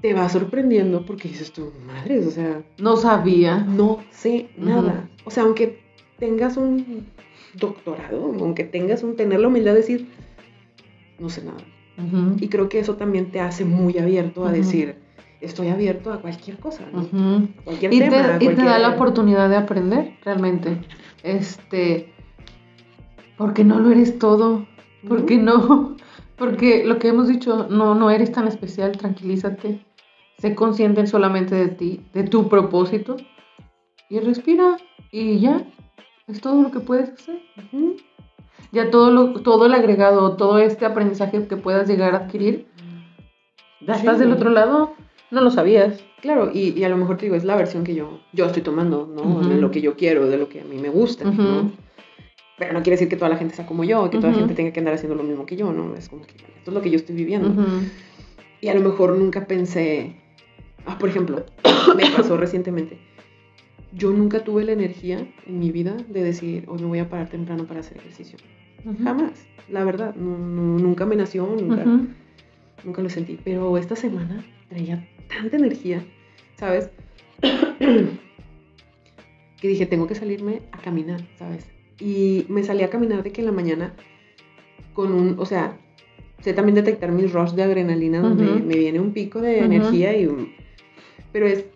[0.00, 2.62] te va sorprendiendo porque dices tú, madres, o sea...
[2.78, 3.58] No sabía.
[3.58, 5.08] No sé nada.
[5.24, 5.80] O sea, aunque
[6.18, 7.06] tengas un
[7.54, 9.16] doctorado, aunque tengas un...
[9.16, 10.08] tener la humildad de decir,
[11.20, 11.58] no sé nada.
[12.38, 14.96] Y creo que eso también te hace muy abierto a decir,
[15.40, 17.06] estoy abierto a cualquier cosa, ¿no?
[17.64, 18.38] Cualquier y tema.
[18.38, 20.80] Te, y te da la oportunidad de aprender, realmente.
[21.22, 22.12] Este...
[23.36, 24.66] Porque no lo eres todo.
[25.06, 25.96] Porque no...
[26.36, 29.84] Porque lo que hemos dicho, no, no eres tan especial, tranquilízate.
[30.38, 33.18] Sé consciente solamente de ti, de tu propósito.
[34.08, 34.78] Y respira.
[35.12, 35.66] Y ya.
[36.26, 37.42] Es todo lo que puedes hacer.
[38.72, 42.66] Ya todo, lo, todo el agregado, todo este aprendizaje que puedas llegar a adquirir,
[43.80, 44.94] ya estás del otro lado.
[45.30, 46.04] No lo sabías.
[46.20, 48.62] Claro, y, y, a lo mejor te digo, es la versión que yo, yo estoy
[48.62, 49.40] tomando, ¿no?
[49.48, 51.72] De lo que yo quiero, de lo que a mí me gusta, ¿no?
[52.58, 54.54] Pero no quiere decir que toda la gente sea como yo, que toda la gente
[54.54, 55.94] tenga que andar haciendo lo mismo que yo, ¿no?
[55.94, 57.54] Es como que esto es lo que yo estoy viviendo.
[58.60, 60.16] Y a lo mejor nunca pensé,
[60.84, 61.46] ah, por ejemplo,
[61.96, 62.98] me pasó recientemente.
[63.92, 67.28] Yo nunca tuve la energía en mi vida de decir, hoy me voy a parar
[67.28, 68.38] temprano para hacer ejercicio.
[69.02, 71.84] Jamás, la verdad, nunca me nació, nunca,
[72.84, 73.38] nunca lo sentí.
[73.44, 76.02] Pero esta semana traía tanta energía,
[76.56, 76.90] ¿sabes?
[79.60, 81.66] que dije, tengo que salirme a caminar, ¿sabes?
[81.98, 83.94] Y me salí a caminar de que en la mañana
[84.94, 85.78] con un, o sea,
[86.40, 90.28] sé también detectar mis rush de adrenalina donde me viene un pico de energía y
[91.32, 91.66] pero es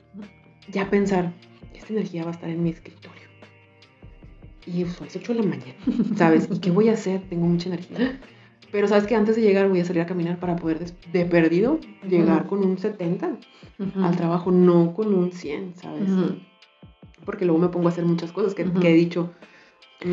[0.70, 1.32] ya pensar,
[1.84, 3.22] esta energía va a estar en mi escritorio.
[4.66, 5.74] Y son las 8 de la mañana,
[6.16, 6.48] ¿sabes?
[6.50, 7.22] ¿Y qué voy a hacer?
[7.28, 8.18] Tengo mucha energía.
[8.72, 11.78] Pero sabes que antes de llegar voy a salir a caminar para poder de, perdido
[12.08, 13.38] llegar con un 70
[14.02, 16.08] al trabajo, no con un 100, ¿sabes?
[17.24, 19.30] Porque luego me pongo a hacer muchas cosas que, que he dicho,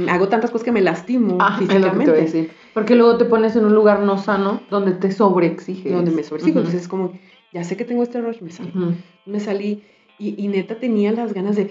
[0.10, 2.52] hago tantas cosas que me lastimo ah, físicamente.
[2.74, 5.92] Porque luego te pones en un lugar no sano donde te sobreexiges.
[5.92, 6.60] Donde me sobreexijo.
[6.60, 7.14] Entonces es como,
[7.54, 8.72] ya sé que tengo este rush, me salí.
[9.26, 9.84] Me salí
[10.22, 11.70] y, neta tenía las ganas de,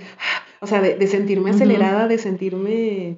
[0.60, 3.16] o sea, de, sentirme acelerada, de sentirme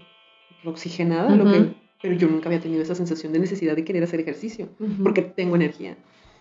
[0.64, 4.20] oxigenada, lo que, pero yo nunca había tenido esa sensación de necesidad de querer hacer
[4.20, 4.68] ejercicio,
[5.02, 5.96] porque tengo energía.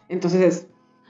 [0.10, 0.68] Entonces...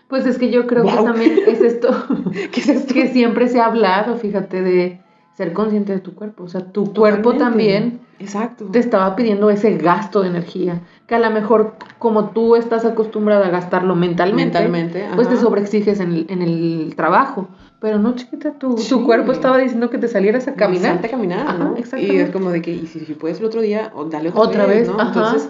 [0.08, 1.90] Pues es que yo creo que también es esto,
[2.52, 2.94] ¿Qué es esto?
[2.94, 5.00] que siempre se ha hablado, fíjate, de
[5.42, 6.44] ser consciente de tu cuerpo.
[6.44, 8.66] O sea, tu cuerpo también Exacto.
[8.66, 10.82] te estaba pidiendo ese gasto de energía.
[11.08, 16.00] Que a lo mejor, como tú estás acostumbrada a gastarlo mentalmente, mentalmente pues te sobreexiges
[16.00, 17.48] en el, en el trabajo.
[17.80, 21.04] Pero no, chiquita, tu, tu cuerpo estaba diciendo que te salieras a caminar.
[21.04, 21.76] a caminar, ¿no?
[21.98, 24.88] Y es como de que, y si, puedes el otro día, o dale otra, vez,
[24.88, 25.02] ¿no?
[25.02, 25.50] Entonces,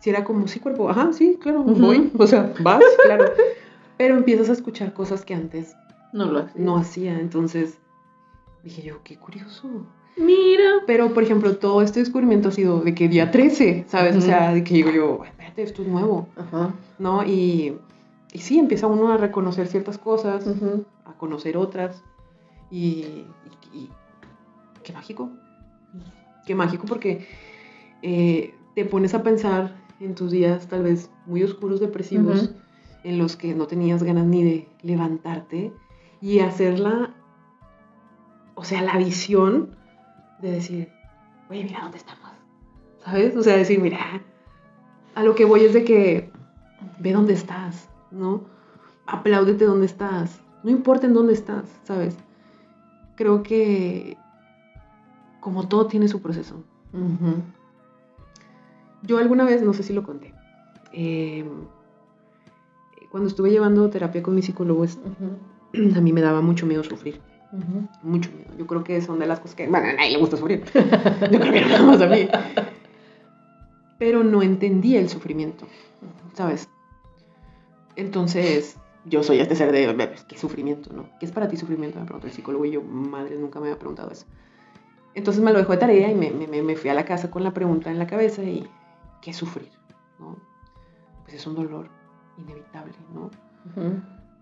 [0.00, 2.10] si era como, sí, cuerpo, ajá, sí, claro, voy.
[2.18, 3.26] O sea, vas, claro.
[3.96, 5.76] Pero empiezas a escuchar cosas que antes
[6.12, 6.64] no lo hacía.
[6.64, 7.78] No hacía, entonces
[8.64, 9.68] Dije yo, qué curioso.
[10.16, 10.82] Mira.
[10.86, 14.16] Pero, por ejemplo, todo este descubrimiento ha sido de que día 13, ¿sabes?
[14.16, 16.28] O sea, de que digo yo, espérate, esto es nuevo.
[16.36, 16.74] Ajá.
[16.98, 17.24] ¿No?
[17.24, 17.76] Y,
[18.32, 20.46] y sí, empieza uno a reconocer ciertas cosas,
[21.04, 22.02] a conocer otras.
[22.70, 23.26] Y,
[23.72, 23.90] y,
[24.82, 25.30] qué mágico.
[26.46, 27.26] Qué mágico porque
[28.02, 32.50] eh, te pones a pensar en tus días tal vez muy oscuros, depresivos,
[33.02, 35.72] en los que no tenías ganas ni de levantarte
[36.20, 37.14] y hacerla
[38.54, 39.70] o sea, la visión
[40.40, 40.92] de decir,
[41.50, 42.30] oye, mira dónde estamos,
[43.04, 43.36] ¿sabes?
[43.36, 44.22] O sea, decir, mira,
[45.14, 46.30] a lo que voy es de que
[46.98, 48.42] ve dónde estás, ¿no?
[49.06, 52.16] Apláudete dónde estás, no importa en dónde estás, ¿sabes?
[53.16, 54.16] Creo que
[55.40, 56.62] como todo tiene su proceso.
[59.02, 60.32] Yo alguna vez, no sé si lo conté,
[60.92, 61.44] eh,
[63.10, 67.20] cuando estuve llevando terapia con mi psicólogo, a mí me daba mucho miedo sufrir.
[68.02, 68.50] Mucho miedo.
[68.58, 69.66] Yo creo que son de las cosas que.
[69.68, 70.64] Bueno, a nadie le gusta sufrir.
[70.74, 72.28] Yo creo que no más a mí.
[73.98, 75.66] Pero no entendía el sufrimiento,
[76.34, 76.68] ¿sabes?
[77.96, 79.86] Entonces, yo soy este ser de.
[79.92, 81.06] "Bebes, ¿Qué sufrimiento, no?
[81.20, 81.98] ¿Qué es para ti sufrimiento?
[82.00, 84.26] Me preguntó el psicólogo y yo, madre, nunca me había preguntado eso.
[85.14, 87.44] Entonces me lo dejó de tarea y me, me- me fui a la casa con
[87.44, 88.68] la pregunta en la cabeza y.
[89.22, 89.70] ¿Qué es sufrir?
[90.18, 90.36] ¿No?
[91.22, 91.88] Pues es un dolor
[92.36, 93.30] inevitable, ¿no?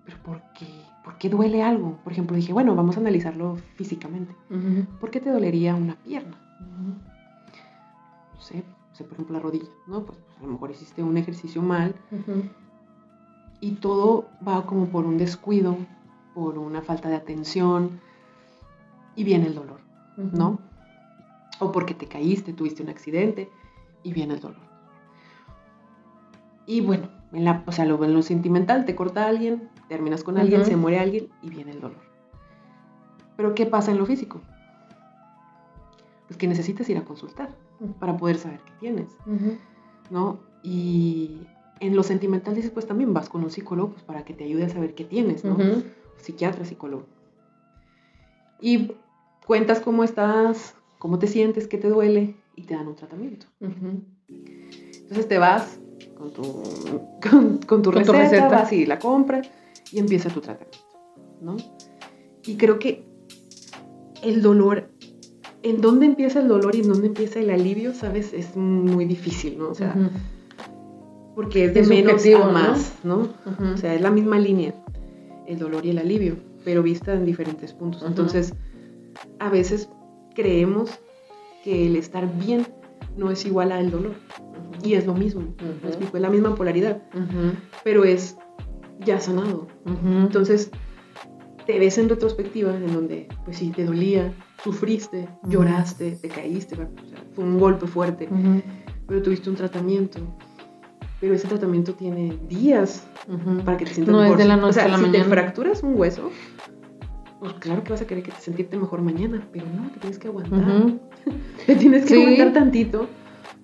[0.05, 0.67] Pero ¿por qué?
[1.05, 1.99] ¿Por qué duele algo?
[2.05, 4.35] Por ejemplo, dije, bueno, vamos a analizarlo físicamente.
[5.01, 6.39] ¿Por qué te dolería una pierna?
[8.35, 10.05] No sé, no sé, por ejemplo, la rodilla, ¿no?
[10.05, 11.95] Pues, pues, a lo mejor hiciste un ejercicio mal
[13.61, 15.77] y todo va como por un descuido,
[16.35, 18.01] por una falta de atención
[19.15, 19.81] y viene el dolor,
[20.17, 20.59] ¿no?
[21.61, 23.51] O porque te caíste, tuviste un accidente
[24.03, 24.73] y viene el dolor.
[26.67, 30.39] Y bueno, en la, o sea, lo, en lo sentimental, te corta alguien, terminas con
[30.39, 31.99] alguien, se muere alguien y viene el dolor.
[33.37, 34.41] Pero ¿qué pasa en lo físico?
[36.27, 37.51] Pues que necesitas ir a consultar
[37.99, 39.09] para poder saber qué tienes,
[40.11, 40.41] ¿no?
[40.63, 41.47] Y
[41.81, 44.65] en lo sentimental dices, pues también vas con un psicólogo pues, para que te ayude
[44.65, 45.57] a saber qué tienes, ¿no?
[46.19, 47.07] Psiquiatra, psicólogo.
[48.61, 48.93] Y
[49.47, 53.47] cuentas cómo estás, cómo te sientes, qué te duele y te dan un tratamiento.
[53.61, 55.81] Entonces te vas
[56.17, 59.49] con tu, con, con tu Con tu receta, vas y la compras
[59.91, 60.79] y empieza tu tratamiento,
[61.41, 61.57] ¿no?
[62.45, 63.05] Y creo que
[64.23, 64.89] el dolor,
[65.63, 68.33] en dónde empieza el dolor y en dónde empieza el alivio, ¿sabes?
[68.33, 69.69] Es muy difícil, ¿no?
[69.71, 69.95] O sea,
[71.35, 72.53] porque es de Es menos a ¿no?
[72.53, 73.29] más, ¿no?
[73.75, 74.75] O sea, es la misma línea,
[75.47, 78.03] el dolor y el alivio, pero vista en diferentes puntos.
[78.07, 78.55] Entonces,
[79.39, 79.89] a veces
[80.35, 80.91] creemos
[81.65, 82.67] que el estar bien
[83.17, 84.15] no es igual al dolor.
[84.83, 85.87] Y es lo mismo, ¿me Ujú.
[85.87, 86.17] explico?
[86.17, 87.03] es la misma polaridad,
[87.85, 88.37] pero es
[89.05, 89.67] ya sanado.
[90.05, 90.71] Entonces,
[91.67, 94.33] te ves en retrospectiva en donde, pues sí, te dolía,
[94.65, 96.89] sufriste, lloraste, te caíste, o sea,
[97.35, 98.29] fue un golpe fuerte,
[99.07, 100.19] pero tuviste un tratamiento.
[101.21, 103.07] Pero ese tratamiento tiene días
[103.65, 104.39] para que te sientas No es mejor.
[104.39, 105.25] de la noche o sea, a la si mañana.
[105.25, 106.31] te fracturas un hueso,
[107.39, 110.19] pues claro que vas a querer que te sentirte mejor mañana, pero no, te tienes
[110.19, 110.61] que aguantar.
[111.67, 112.21] Te tienes que Sí.
[112.23, 113.07] aguantar tantito,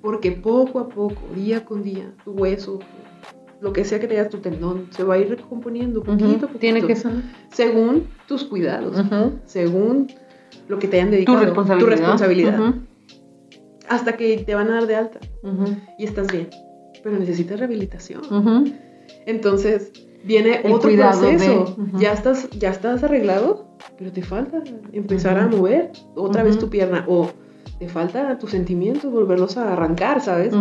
[0.02, 2.78] porque poco a poco, día con día, tu hueso,
[3.60, 6.58] lo que sea que tengas tu tendón, se va a ir recomponiendo poquito a poquito.
[6.58, 7.22] Tiene que sanar.
[7.52, 8.96] Según tus cuidados,
[9.44, 10.06] según
[10.68, 11.40] lo que te hayan Tu dedicado.
[11.40, 11.86] responsabilidad.
[11.86, 12.74] Tu responsabilidad.
[13.88, 15.20] Hasta que te van a dar de alta
[15.98, 16.48] y estás bien.
[17.02, 18.22] Pero necesitas rehabilitación.
[19.26, 19.92] Entonces,
[20.24, 21.76] viene El otro de- proceso.
[21.98, 27.04] Ya estás, ya estás arreglado, pero te falta empezar a mover otra vez tu pierna.
[27.08, 27.30] O
[27.78, 30.54] te falta tus sentimientos, volverlos a arrancar, ¿sabes?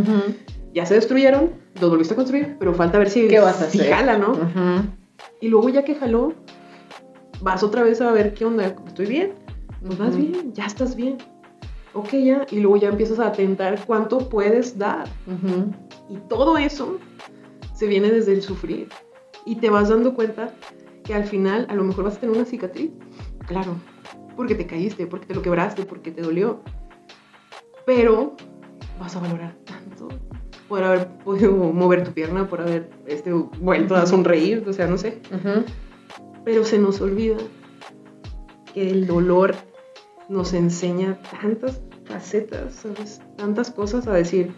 [0.74, 1.52] Ya se destruyeron,
[1.82, 3.94] los volviste a construir, pero falta ver si, ¿Qué vas a si hacer?
[3.94, 4.32] jala, ¿no?
[4.32, 4.88] Ujú.
[5.42, 6.34] Y luego ya que jaló,
[7.42, 9.34] vas otra vez a ver qué onda, estoy bien,
[9.86, 10.18] pues vas Ujú.
[10.18, 11.18] bien, ya estás bien.
[11.94, 15.08] Ok, ya, y luego ya empiezas a atentar cuánto puedes dar.
[16.10, 17.00] Y todo eso
[17.74, 18.90] se viene desde el sufrir.
[19.46, 20.54] Y te vas dando cuenta
[21.04, 22.92] que al final a lo mejor vas a tener una cicatriz.
[23.48, 23.76] Claro,
[24.36, 26.60] porque te caíste, porque te lo quebraste, porque te dolió.
[27.88, 28.36] Pero
[29.00, 30.10] vas a valorar tanto
[30.68, 34.98] por haber podido mover tu pierna, por haber este, vuelto a sonreír, o sea, no
[34.98, 35.22] sé.
[35.34, 35.64] Ujú.
[36.44, 37.38] Pero se nos olvida
[38.74, 39.56] que el dolor
[40.28, 43.22] nos enseña tantas facetas, ¿sabes?
[43.38, 44.52] Tantas cosas a decir.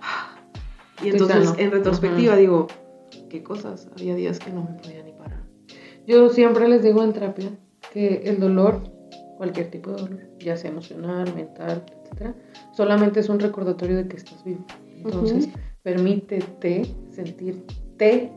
[0.00, 0.36] "Ah".
[1.02, 2.68] Y entonces, en retrospectiva, digo,
[3.28, 3.88] ¿qué cosas?
[3.96, 5.42] Había días que no me podía ni parar.
[6.06, 7.50] Yo siempre les digo en terapia
[7.92, 8.82] que el dolor,
[9.36, 12.34] cualquier tipo de dolor, ya sea emocional, mental, etcétera,
[12.72, 14.64] solamente es un recordatorio de que estás vivo.
[15.04, 15.48] Entonces,
[15.82, 18.32] permítete sentirte,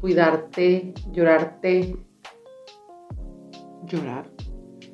[0.00, 1.96] cuidarte, llorarte
[3.86, 4.26] Llorar.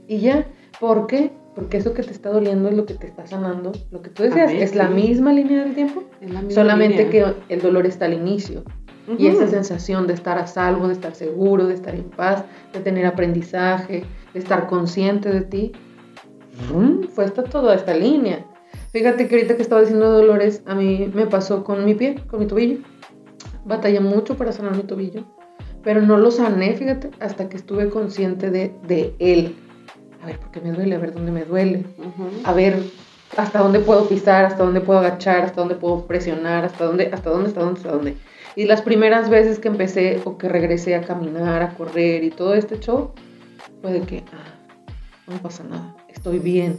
[0.07, 0.47] y ya.
[0.81, 1.33] ¿Por qué?
[1.55, 3.73] Porque eso que te está doliendo es lo que te está sanando.
[3.91, 7.05] Lo que tú decías ver, es la misma línea del tiempo, Es la misma solamente
[7.05, 7.35] línea.
[7.47, 8.65] que el dolor está al inicio.
[9.19, 12.81] Y esa sensación de estar a salvo, de estar seguro, de estar en paz, de
[12.81, 15.73] tener aprendizaje, estar consciente de ti,
[17.15, 18.47] fue hasta toda esta línea.
[18.93, 22.41] Fíjate que ahorita que estaba diciendo dolores, a mí me pasó con mi pie, con
[22.41, 22.81] mi tobillo.
[23.65, 25.25] Batallé mucho para sanar mi tobillo,
[25.83, 29.57] pero no lo sané, fíjate, hasta que estuve consciente de, de él.
[30.23, 30.95] A ver, ¿por qué me duele?
[30.97, 31.85] A ver, ¿dónde me duele?
[32.45, 32.77] A ver
[33.37, 37.31] hasta dónde puedo pisar, hasta dónde puedo agachar, hasta dónde puedo presionar, hasta dónde, hasta
[37.31, 38.17] dónde, hasta dónde, hasta dónde.
[38.57, 42.55] Y las primeras veces que empecé o que regresé a caminar, a correr y todo
[42.55, 43.13] este show,
[43.83, 44.55] fue de que, ah,
[45.27, 46.79] no pasa nada, estoy bien.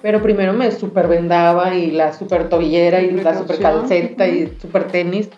[0.00, 4.86] Pero primero me super vendaba y la super tobillera y la super calceta y super
[4.88, 5.28] tenis.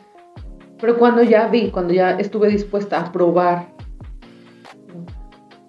[0.80, 3.68] Pero cuando ya vi, cuando ya estuve dispuesta a probar,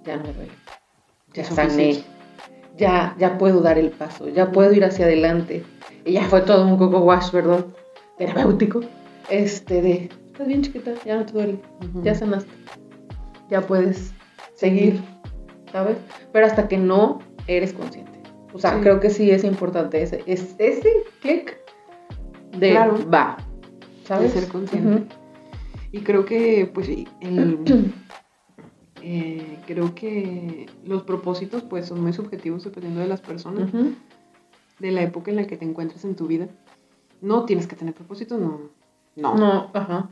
[0.03, 0.51] ya no me duele.
[1.33, 2.03] Ya sané.
[2.75, 5.63] Ya, ya puedo dar el paso, ya puedo ir hacia adelante.
[6.05, 7.65] Y ya fue todo un coco wash, ¿verdad?
[8.17, 8.81] Terapéutico.
[9.29, 11.59] Este de, estás bien chiquita, ya no te duele,
[12.03, 12.51] ya sanaste.
[13.49, 14.13] Ya puedes
[14.55, 15.01] seguir,
[15.71, 15.97] ¿sabes?
[16.31, 18.11] Pero hasta que no eres consciente.
[18.53, 18.81] O sea, Sí.
[18.81, 20.89] creo que sí es importante ese, es, ese
[21.21, 21.57] clic
[22.57, 22.97] de Claro.
[23.09, 23.37] va,
[24.05, 24.33] ¿sabes?
[24.33, 25.13] De ser consciente.
[25.91, 27.59] Y creo que, pues, sí, el,
[29.01, 33.69] eh, creo que los propósitos, pues, son muy subjetivos dependiendo de las personas,
[34.79, 36.47] de la época en la que te encuentres en tu vida.
[37.21, 38.69] No tienes que tener propósitos, no.
[39.15, 39.35] No.
[39.35, 40.09] No, ajá.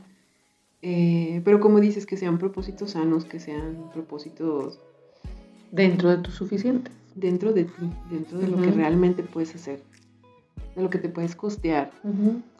[0.82, 4.80] Eh, pero como dices, que sean propósitos sanos, que sean propósitos
[5.70, 6.90] Dentro de tu suficiente.
[7.14, 9.82] dentro de ti, dentro de lo que realmente puedes hacer,
[10.74, 11.90] de lo que te puedes costear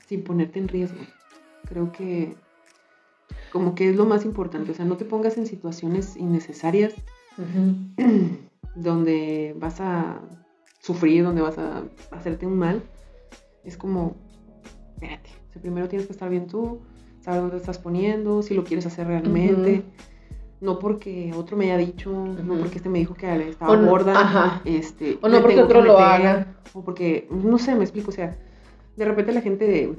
[0.08, 0.98] sin ponerte en riesgo.
[1.68, 2.34] Creo que
[3.52, 6.94] como que es lo más importante, o sea, no te pongas en situaciones innecesarias
[8.74, 10.20] donde vas a
[10.80, 12.82] sufrir, donde vas a hacerte un mal.
[13.64, 14.16] Es como,
[14.94, 16.80] espérate, o sea, primero tienes que estar bien tú,
[17.20, 19.84] saber dónde te estás poniendo, si lo quieres hacer realmente.
[20.60, 23.88] No porque otro me haya dicho, no porque este me dijo que estaba O no-
[23.88, 24.62] gorda, ajá.
[24.64, 26.54] este, O no porque otro lo haga.
[26.72, 28.36] O porque, no sé, me explico, o sea,
[28.96, 29.94] de repente la gente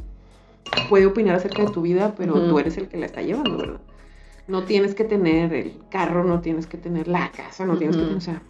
[0.89, 3.79] puede opinar acerca de tu vida, pero tú eres el que la está llevando, ¿verdad?
[4.47, 8.03] No tienes que tener el carro, no tienes que tener la casa, no tienes que
[8.03, 8.41] tener, o sea,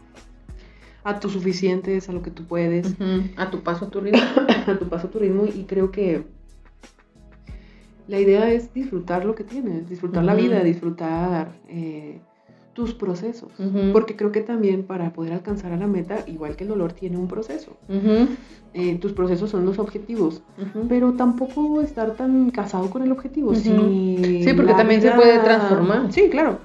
[1.03, 2.95] a tu suficiente es a lo que tú puedes.
[3.35, 4.21] A tu paso, a tu ritmo.
[4.67, 6.23] a tu paso, a tu ritmo, y creo que
[8.07, 12.19] la idea es disfrutar lo que tienes, disfrutar la vida, disfrutar eh,
[12.73, 13.51] tus procesos.
[13.91, 17.17] Porque creo que también para poder alcanzar a la meta, igual que el dolor, tiene
[17.17, 17.75] un proceso.
[18.73, 20.43] Eh, tus procesos son los objetivos,
[20.87, 23.55] pero tampoco estar tan casado con el objetivo.
[23.55, 23.71] Si
[24.43, 26.11] Sí, porque también se puede transformar.
[26.13, 26.59] Sí, claro.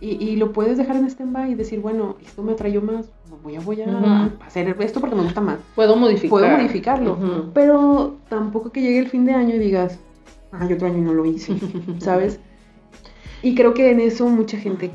[0.00, 3.10] Y, y lo puedes dejar en stand-by y decir, bueno, esto me atrayó más,
[3.42, 5.58] voy a, voy a hacer esto porque me gusta más.
[5.74, 6.30] Puedo modificar.
[6.30, 7.16] Puedo modificarlo,
[7.54, 9.98] pero tampoco que llegue el fin de año y digas,
[10.58, 11.54] ay, otro año no lo hice,
[11.98, 12.40] ¿sabes?
[13.42, 14.90] Y creo que en eso mucha gente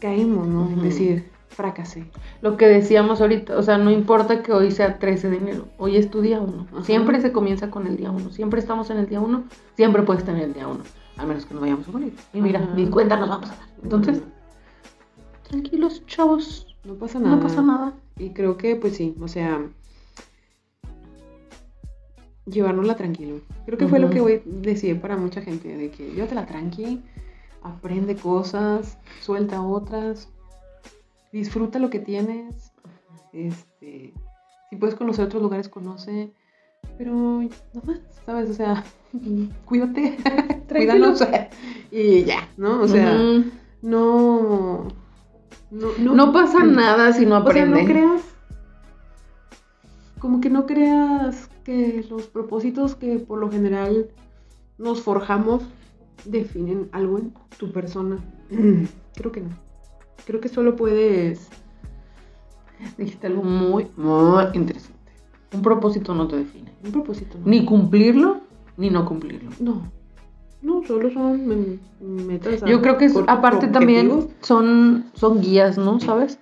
[0.00, 0.66] caemos, ¿no?
[0.66, 0.82] En Ujú.
[0.82, 2.04] decir, fracasé.
[2.40, 5.96] Lo que decíamos ahorita, o sea, no importa que hoy sea 13 de enero, hoy
[5.96, 6.66] es tu día 1.
[6.72, 6.82] Ajá.
[6.84, 9.44] Siempre se comienza con el día 1, siempre estamos en el día 1,
[9.76, 10.80] siempre puedes tener el día 1,
[11.18, 12.14] al menos que no vayamos a morir.
[12.32, 13.66] Y mira, ni cuenta nos vamos a dar.
[13.82, 14.22] Entonces,
[15.48, 17.36] tranquilos, chavos, no pasa nada.
[17.36, 17.92] no pasa nada.
[18.18, 19.60] Y creo que, pues sí, o sea,
[22.46, 23.40] llevárnosla tranquilo.
[23.66, 27.02] Creo que fue lo que voy decir para mucha gente, de que llévatela tranqui,
[27.62, 30.28] aprende cosas, suelta otras,
[31.32, 32.72] disfruta lo que tienes,
[33.32, 34.12] este,
[34.70, 36.32] si puedes conocer otros lugares, conoce,
[36.98, 38.50] pero no más, ¿sabes?
[38.50, 38.84] O sea,
[39.64, 40.16] cuídate,
[40.68, 41.24] cuídanos
[41.90, 42.82] y ya, ¿no?
[42.82, 43.14] O sea,
[43.82, 44.88] no,
[45.70, 47.82] no, no, pasa nada si no o sea, aprendes.
[47.82, 48.31] no creas.
[50.22, 54.06] Como que no creas que los propósitos que por lo general
[54.78, 55.64] nos forjamos
[56.24, 58.18] definen algo en tu persona.
[59.16, 59.48] Creo que no.
[60.24, 61.48] Creo que solo puedes.
[62.96, 65.12] Dijiste algo muy, muy interesante.
[65.52, 66.72] Un propósito no te define.
[66.84, 67.44] Un propósito, ¿no?
[67.46, 68.42] Ni cumplirlo,
[68.76, 69.50] ni no cumplirlo.
[69.58, 69.90] No.
[70.62, 72.62] No, solo son metas.
[72.64, 75.98] Yo creo que es- aparte también son, son guías, ¿no?
[75.98, 76.38] ¿Sabes?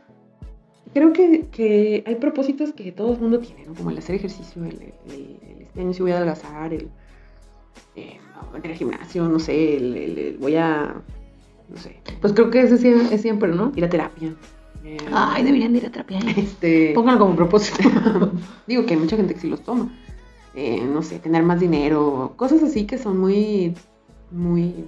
[0.93, 3.75] Creo que, que hay propósitos que todo el mundo tiene, ¿no?
[3.75, 6.89] Como el hacer ejercicio, el, el, el este año sí voy a adelgazar, el
[7.95, 8.19] eh,
[8.53, 10.95] meter al gimnasio, no sé, el, voy a,
[11.69, 13.73] no sé, Pues creo que ese sí es siempre, ¿no?
[13.77, 14.35] ir a terapia.
[14.85, 16.19] eh, Ay, deberían de ir a terapia.
[16.37, 17.89] este, Pónganlo como propósito.
[18.67, 19.89] digo que hay mucha gente que sí los toma.
[20.55, 23.77] Eh, no sé, tener más dinero, cosas así que son muy,
[24.33, 24.87] muy,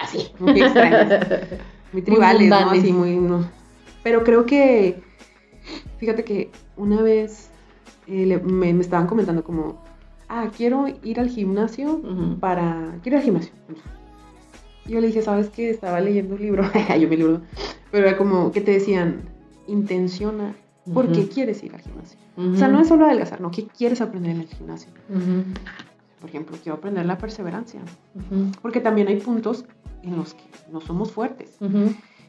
[0.00, 1.24] así, muy extrañas.
[1.92, 2.70] muy tribales, ¿no?
[2.70, 3.48] Así, muy, no.
[4.04, 5.02] Pero creo que,
[5.98, 7.50] fíjate que una vez
[8.06, 9.82] eh, le- me, me estaban comentando como,
[10.28, 12.00] ah, quiero ir al gimnasio
[12.38, 13.52] para, quiero ir al gimnasio.
[14.86, 15.70] Yo le dije, ¿sabes qué?
[15.70, 16.64] Estaba leyendo un libro,
[17.00, 17.40] yo mi libro,
[17.90, 19.22] pero era como que te decían,
[19.66, 20.54] intenciona,
[20.92, 22.18] ¿por qué quieres ir al gimnasio?
[22.36, 23.50] O sea, no es solo adelgazar, ¿no?
[23.50, 24.92] ¿Qué quieres aprender en el gimnasio?
[26.20, 27.80] Por ejemplo, quiero aprender la perseverancia,
[28.60, 29.64] porque también hay puntos
[30.02, 31.56] en los que no somos fuertes.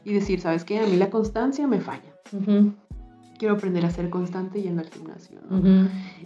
[0.06, 0.78] Y decir, ¿sabes qué?
[0.78, 2.14] A mí la constancia me falla.
[3.38, 5.40] Quiero aprender a ser constante yendo al gimnasio.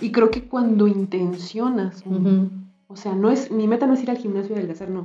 [0.00, 2.04] Y creo que cuando intencionas,
[2.88, 5.02] o sea, no es, mi meta no es ir al gimnasio y adelgazar, no.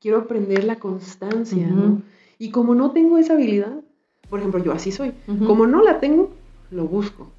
[0.00, 1.66] Quiero aprender la constancia.
[1.68, 2.02] ¿no?
[2.38, 3.80] Y como no tengo esa habilidad,
[4.30, 5.12] por ejemplo, yo así soy,
[5.46, 6.30] como no la tengo,
[6.70, 7.30] lo busco.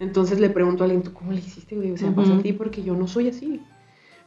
[0.00, 1.92] Entonces le pregunto a alguien, ¿tú cómo le hiciste, güey?
[1.92, 3.62] O sea, pasa a ti porque yo no soy así.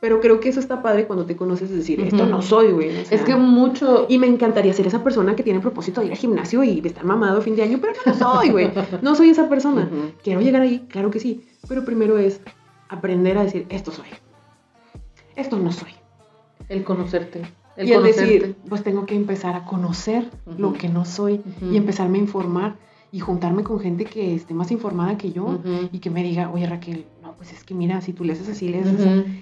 [0.02, 2.89] Pero creo que eso está padre cuando te conoces decir, esto no soy, güey.
[2.89, 4.08] es que mucho...
[4.10, 7.06] Y me encantaría ser esa persona que tiene propósito de ir al gimnasio y estar
[7.06, 8.72] mamado a fin de año, pero no soy, güey.
[9.04, 9.88] No soy esa persona.
[10.24, 11.45] Quiero llegar ahí, claro que sí.
[11.68, 12.41] Pero primero es
[12.89, 14.08] aprender a decir, esto soy.
[15.36, 15.91] Esto no soy.
[16.68, 17.43] El conocerte.
[17.78, 20.28] El y decir, pues tengo que empezar a conocer
[20.58, 22.76] lo que no soy y empezarme a informar
[23.12, 25.60] y juntarme con gente que esté más informada que yo
[25.91, 27.06] y que me diga, oye Raquel,
[27.42, 29.39] pues es que mira, si tú le haces así, le haces así,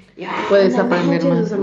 [0.47, 1.53] puedes aprender más.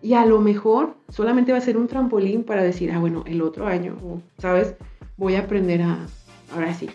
[0.00, 3.42] Y a lo mejor solamente va a ser un trampolín para decir, ah, bueno, el
[3.42, 3.96] otro año,
[4.38, 4.76] ¿sabes?
[5.16, 6.06] Voy a aprender a,
[6.54, 6.88] ahora sí,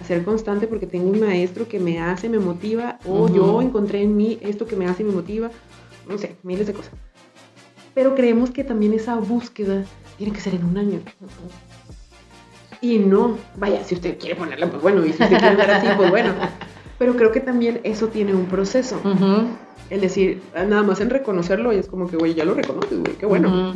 [0.00, 4.02] a ser constante porque tengo un maestro que me hace, me motiva, o yo encontré
[4.02, 5.52] en mí esto que me hace y me motiva,
[6.08, 6.94] no sé, miles de cosas.
[7.94, 9.84] Pero creemos que también esa búsqueda
[10.18, 10.98] tiene que ser en un año.
[12.80, 16.10] Y no, vaya, si usted quiere ponerla, pues bueno, y si usted quiere así, pues
[16.10, 16.34] bueno.
[16.98, 19.00] Pero creo que también eso tiene un proceso.
[19.90, 23.14] El decir, nada más en reconocerlo, y es como que, güey, ya lo reconoces, güey,
[23.16, 23.74] qué bueno.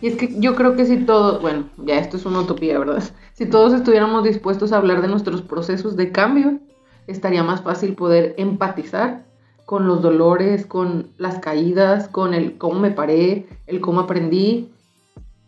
[0.00, 3.02] Y es que yo creo que si todos, bueno, ya esto es una utopía, ¿verdad?
[3.34, 6.58] Si todos estuviéramos dispuestos a hablar de nuestros procesos de cambio,
[7.06, 9.26] estaría más fácil poder empatizar
[9.64, 14.70] con los dolores, con las caídas, con el cómo me paré, el cómo aprendí,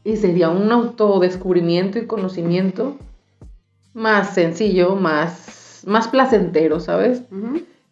[0.04, 2.96] y sería un autodescubrimiento y conocimiento
[3.92, 7.22] más sencillo, más, más placentero, ¿sabes?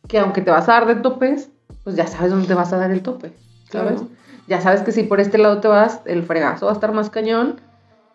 [0.07, 1.51] Que aunque te vas a dar de topes,
[1.84, 3.32] pues ya sabes dónde te vas a dar el tope,
[3.70, 4.03] ¿sabes?
[4.47, 7.11] Ya sabes que si por este lado te vas, el fregazo va a estar más
[7.11, 7.57] cañón,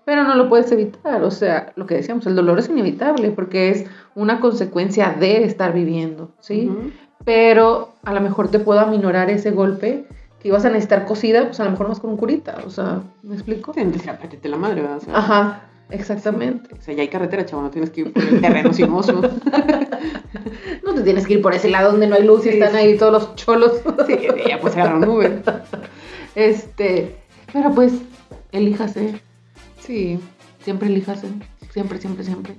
[0.05, 1.23] pero no lo puedes evitar.
[1.23, 5.73] O sea, lo que decíamos, el dolor es inevitable porque es una consecuencia de estar
[5.73, 6.71] viviendo, ¿sí?
[7.25, 10.07] Pero a lo mejor te puedo aminorar ese golpe
[10.39, 13.01] que ibas a necesitar cocida, pues a lo mejor más con un curita, o sea,
[13.21, 13.71] ¿me explico?
[13.71, 15.01] Tienes que la madre, ¿verdad?
[15.13, 15.61] Ajá,
[15.93, 16.73] exactamente.
[16.75, 19.21] O sea, ya hay carretera, chavo, no tienes que ir por el terreno sinuoso.
[20.83, 22.97] no te tienes que ir por ese lado donde no hay luz y están ahí
[22.97, 23.81] todos los cholos.
[24.07, 24.17] sí,
[24.47, 25.43] ya pues agarrar un Uber.
[26.35, 27.15] Este,
[27.51, 27.93] pero pues,
[28.51, 29.21] elíjase.
[29.79, 30.19] Sí.
[30.63, 31.27] Siempre elíjase,
[31.71, 32.55] siempre, siempre, siempre.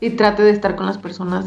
[0.00, 1.46] Y trate de estar con las personas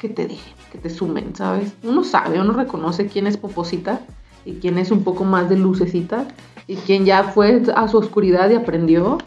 [0.00, 1.72] que te dejen, que te sumen, ¿sabes?
[1.84, 4.00] Uno sabe, uno reconoce quién es poposita
[4.44, 6.26] y quien es un poco más de lucecita
[6.66, 9.18] y quien ya fue a su oscuridad y aprendió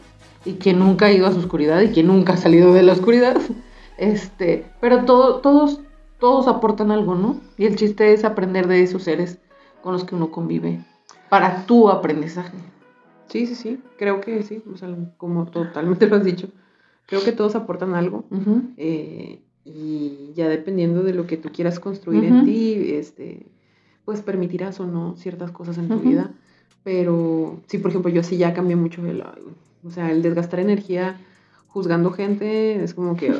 [0.45, 2.93] y quien nunca ha ido a su oscuridad y quien nunca ha salido de la
[2.93, 3.37] oscuridad.
[3.97, 5.81] Este, pero todo, todos,
[6.19, 7.41] todos aportan algo, ¿no?
[7.57, 9.39] Y el chiste es aprender de esos seres
[9.81, 10.83] con los que uno convive
[11.29, 12.57] para tu aprendizaje.
[13.27, 14.61] Sí, sí, sí, creo que sí,
[15.17, 16.49] como totalmente lo has dicho.
[17.07, 18.25] Creo que todos aportan algo.
[18.77, 23.47] Eh, y ya dependiendo de lo que tú quieras construir en ti, este,
[24.05, 26.31] pues permitirás o no ciertas cosas en tu vida.
[26.83, 29.23] Pero sí, por ejemplo, yo sí ya cambié mucho el,
[29.85, 31.17] o sea, el desgastar energía
[31.67, 33.33] juzgando gente es como que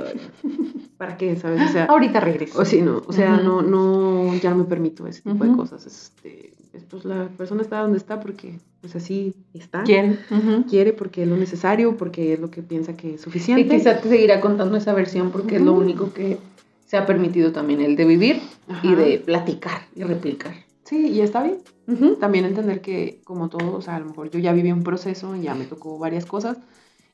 [0.97, 1.35] ¿para qué?
[1.35, 1.61] ¿Sabes?
[1.69, 2.59] O sea, ahorita regreso.
[2.59, 5.85] O sí, no, o sea, no no ya no me permito ese tipo de cosas.
[5.85, 6.53] Este,
[6.89, 9.83] pues la persona está donde está porque pues así está.
[9.83, 10.19] Quiere.
[10.69, 13.61] Quiere porque es lo necesario, porque es lo que piensa que es suficiente.
[13.61, 16.37] Y quizá te seguirá contando esa versión porque es lo único que
[16.85, 18.41] se ha permitido también el de vivir
[18.83, 20.64] y de platicar y replicar.
[20.86, 21.61] Sí, y está bien.
[22.19, 25.36] También entender que, como todo, o sea, a lo mejor yo ya viví un proceso,
[25.36, 26.57] ya me tocó varias cosas,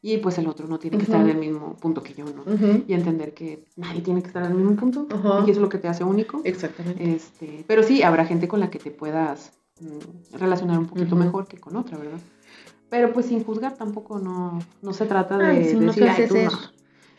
[0.01, 2.43] y pues el otro no tiene que estar en el mismo punto que yo, ¿no?
[2.88, 5.63] Y entender que nadie tiene que estar en el mismo punto, y que eso es
[5.63, 6.41] lo que te hace único.
[6.43, 7.15] Exactamente.
[7.15, 11.47] Este, pero sí, habrá gente con la que te puedas mm, relacionar un poquito mejor
[11.47, 12.19] que con otra, ¿verdad?
[12.89, 15.93] Pero pues sin juzgar tampoco no, no se trata de, decir, no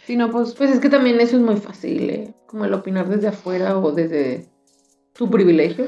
[0.06, 0.54] Sino pues...
[0.54, 2.34] Pues es que también eso es muy fácil, ¿eh?
[2.46, 4.48] Como el opinar desde afuera o desde
[5.14, 5.86] tu privilegio.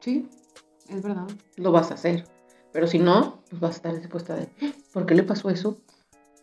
[0.00, 0.28] Sí,
[0.88, 1.26] es verdad.
[1.56, 2.24] Lo vas a hacer.
[2.72, 4.48] Pero si no, pues vas a estar dispuesta de,
[4.92, 5.80] ¿por qué le pasó eso?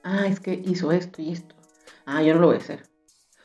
[0.04, 1.56] Ah, es que hizo esto y esto.
[2.06, 2.84] Ah, yo no lo voy a hacer.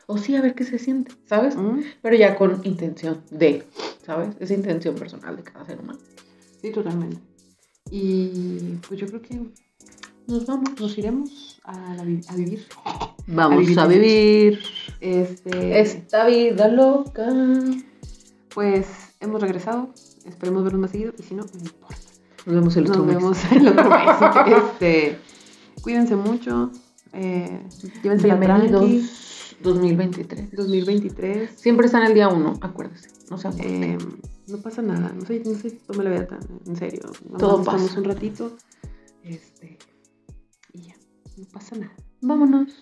[0.07, 1.55] O sí, a ver qué se siente, ¿sabes?
[1.55, 1.81] Mm.
[2.01, 3.67] Pero ya con intención de,
[4.05, 4.35] ¿sabes?
[4.39, 5.99] Esa intención personal de cada ser humano.
[6.61, 7.21] Sí, totalmente.
[7.89, 9.39] Y pues yo creo que
[10.27, 12.65] nos vamos, nos iremos a, a vivir.
[13.27, 14.59] Vamos a vivir,
[14.99, 17.27] este, esta vida loca.
[18.53, 19.93] Pues hemos regresado,
[20.25, 21.95] esperemos vernos más seguido y si no, no importa.
[22.45, 24.57] Nos vemos el otro Nos vemos el otro mes.
[24.57, 25.17] este,
[25.81, 26.71] cuídense mucho,
[27.13, 27.63] eh,
[28.03, 29.07] llévense la tranqui.
[29.61, 30.51] 2023.
[30.55, 31.49] 2023.
[31.51, 33.09] Siempre están el día uno, acuérdese.
[33.29, 33.97] No se eh,
[34.47, 37.01] No pasa nada, no sé, no sé, tome la vida tan en serio.
[37.37, 37.99] Todo pasa.
[37.99, 38.57] un ratito.
[39.23, 39.77] Este,
[40.73, 40.95] y ya,
[41.37, 41.93] no pasa nada.
[42.21, 42.73] Vámonos.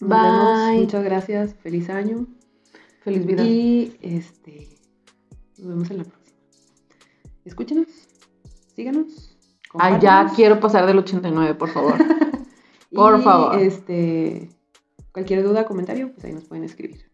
[0.00, 0.80] Bye.
[0.80, 1.54] Muchas gracias.
[1.62, 2.26] Feliz año.
[3.02, 3.44] Feliz vida.
[3.44, 4.69] Y este,
[5.60, 6.36] nos vemos en la próxima.
[7.44, 7.86] Escúchenos,
[8.74, 9.36] síganos.
[9.74, 11.94] Ay, ya quiero pasar del 89, por favor.
[12.92, 13.58] Por Y, favor.
[13.60, 14.50] Este,
[15.12, 17.08] cualquier duda, comentario, pues ahí nos pueden escribir.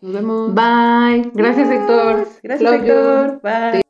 [0.00, 0.52] Nos vemos.
[0.52, 1.30] Bye.
[1.32, 2.26] Gracias, Héctor.
[2.42, 2.92] Gracias, Love you.
[2.92, 3.40] Héctor.
[3.42, 3.89] Bye.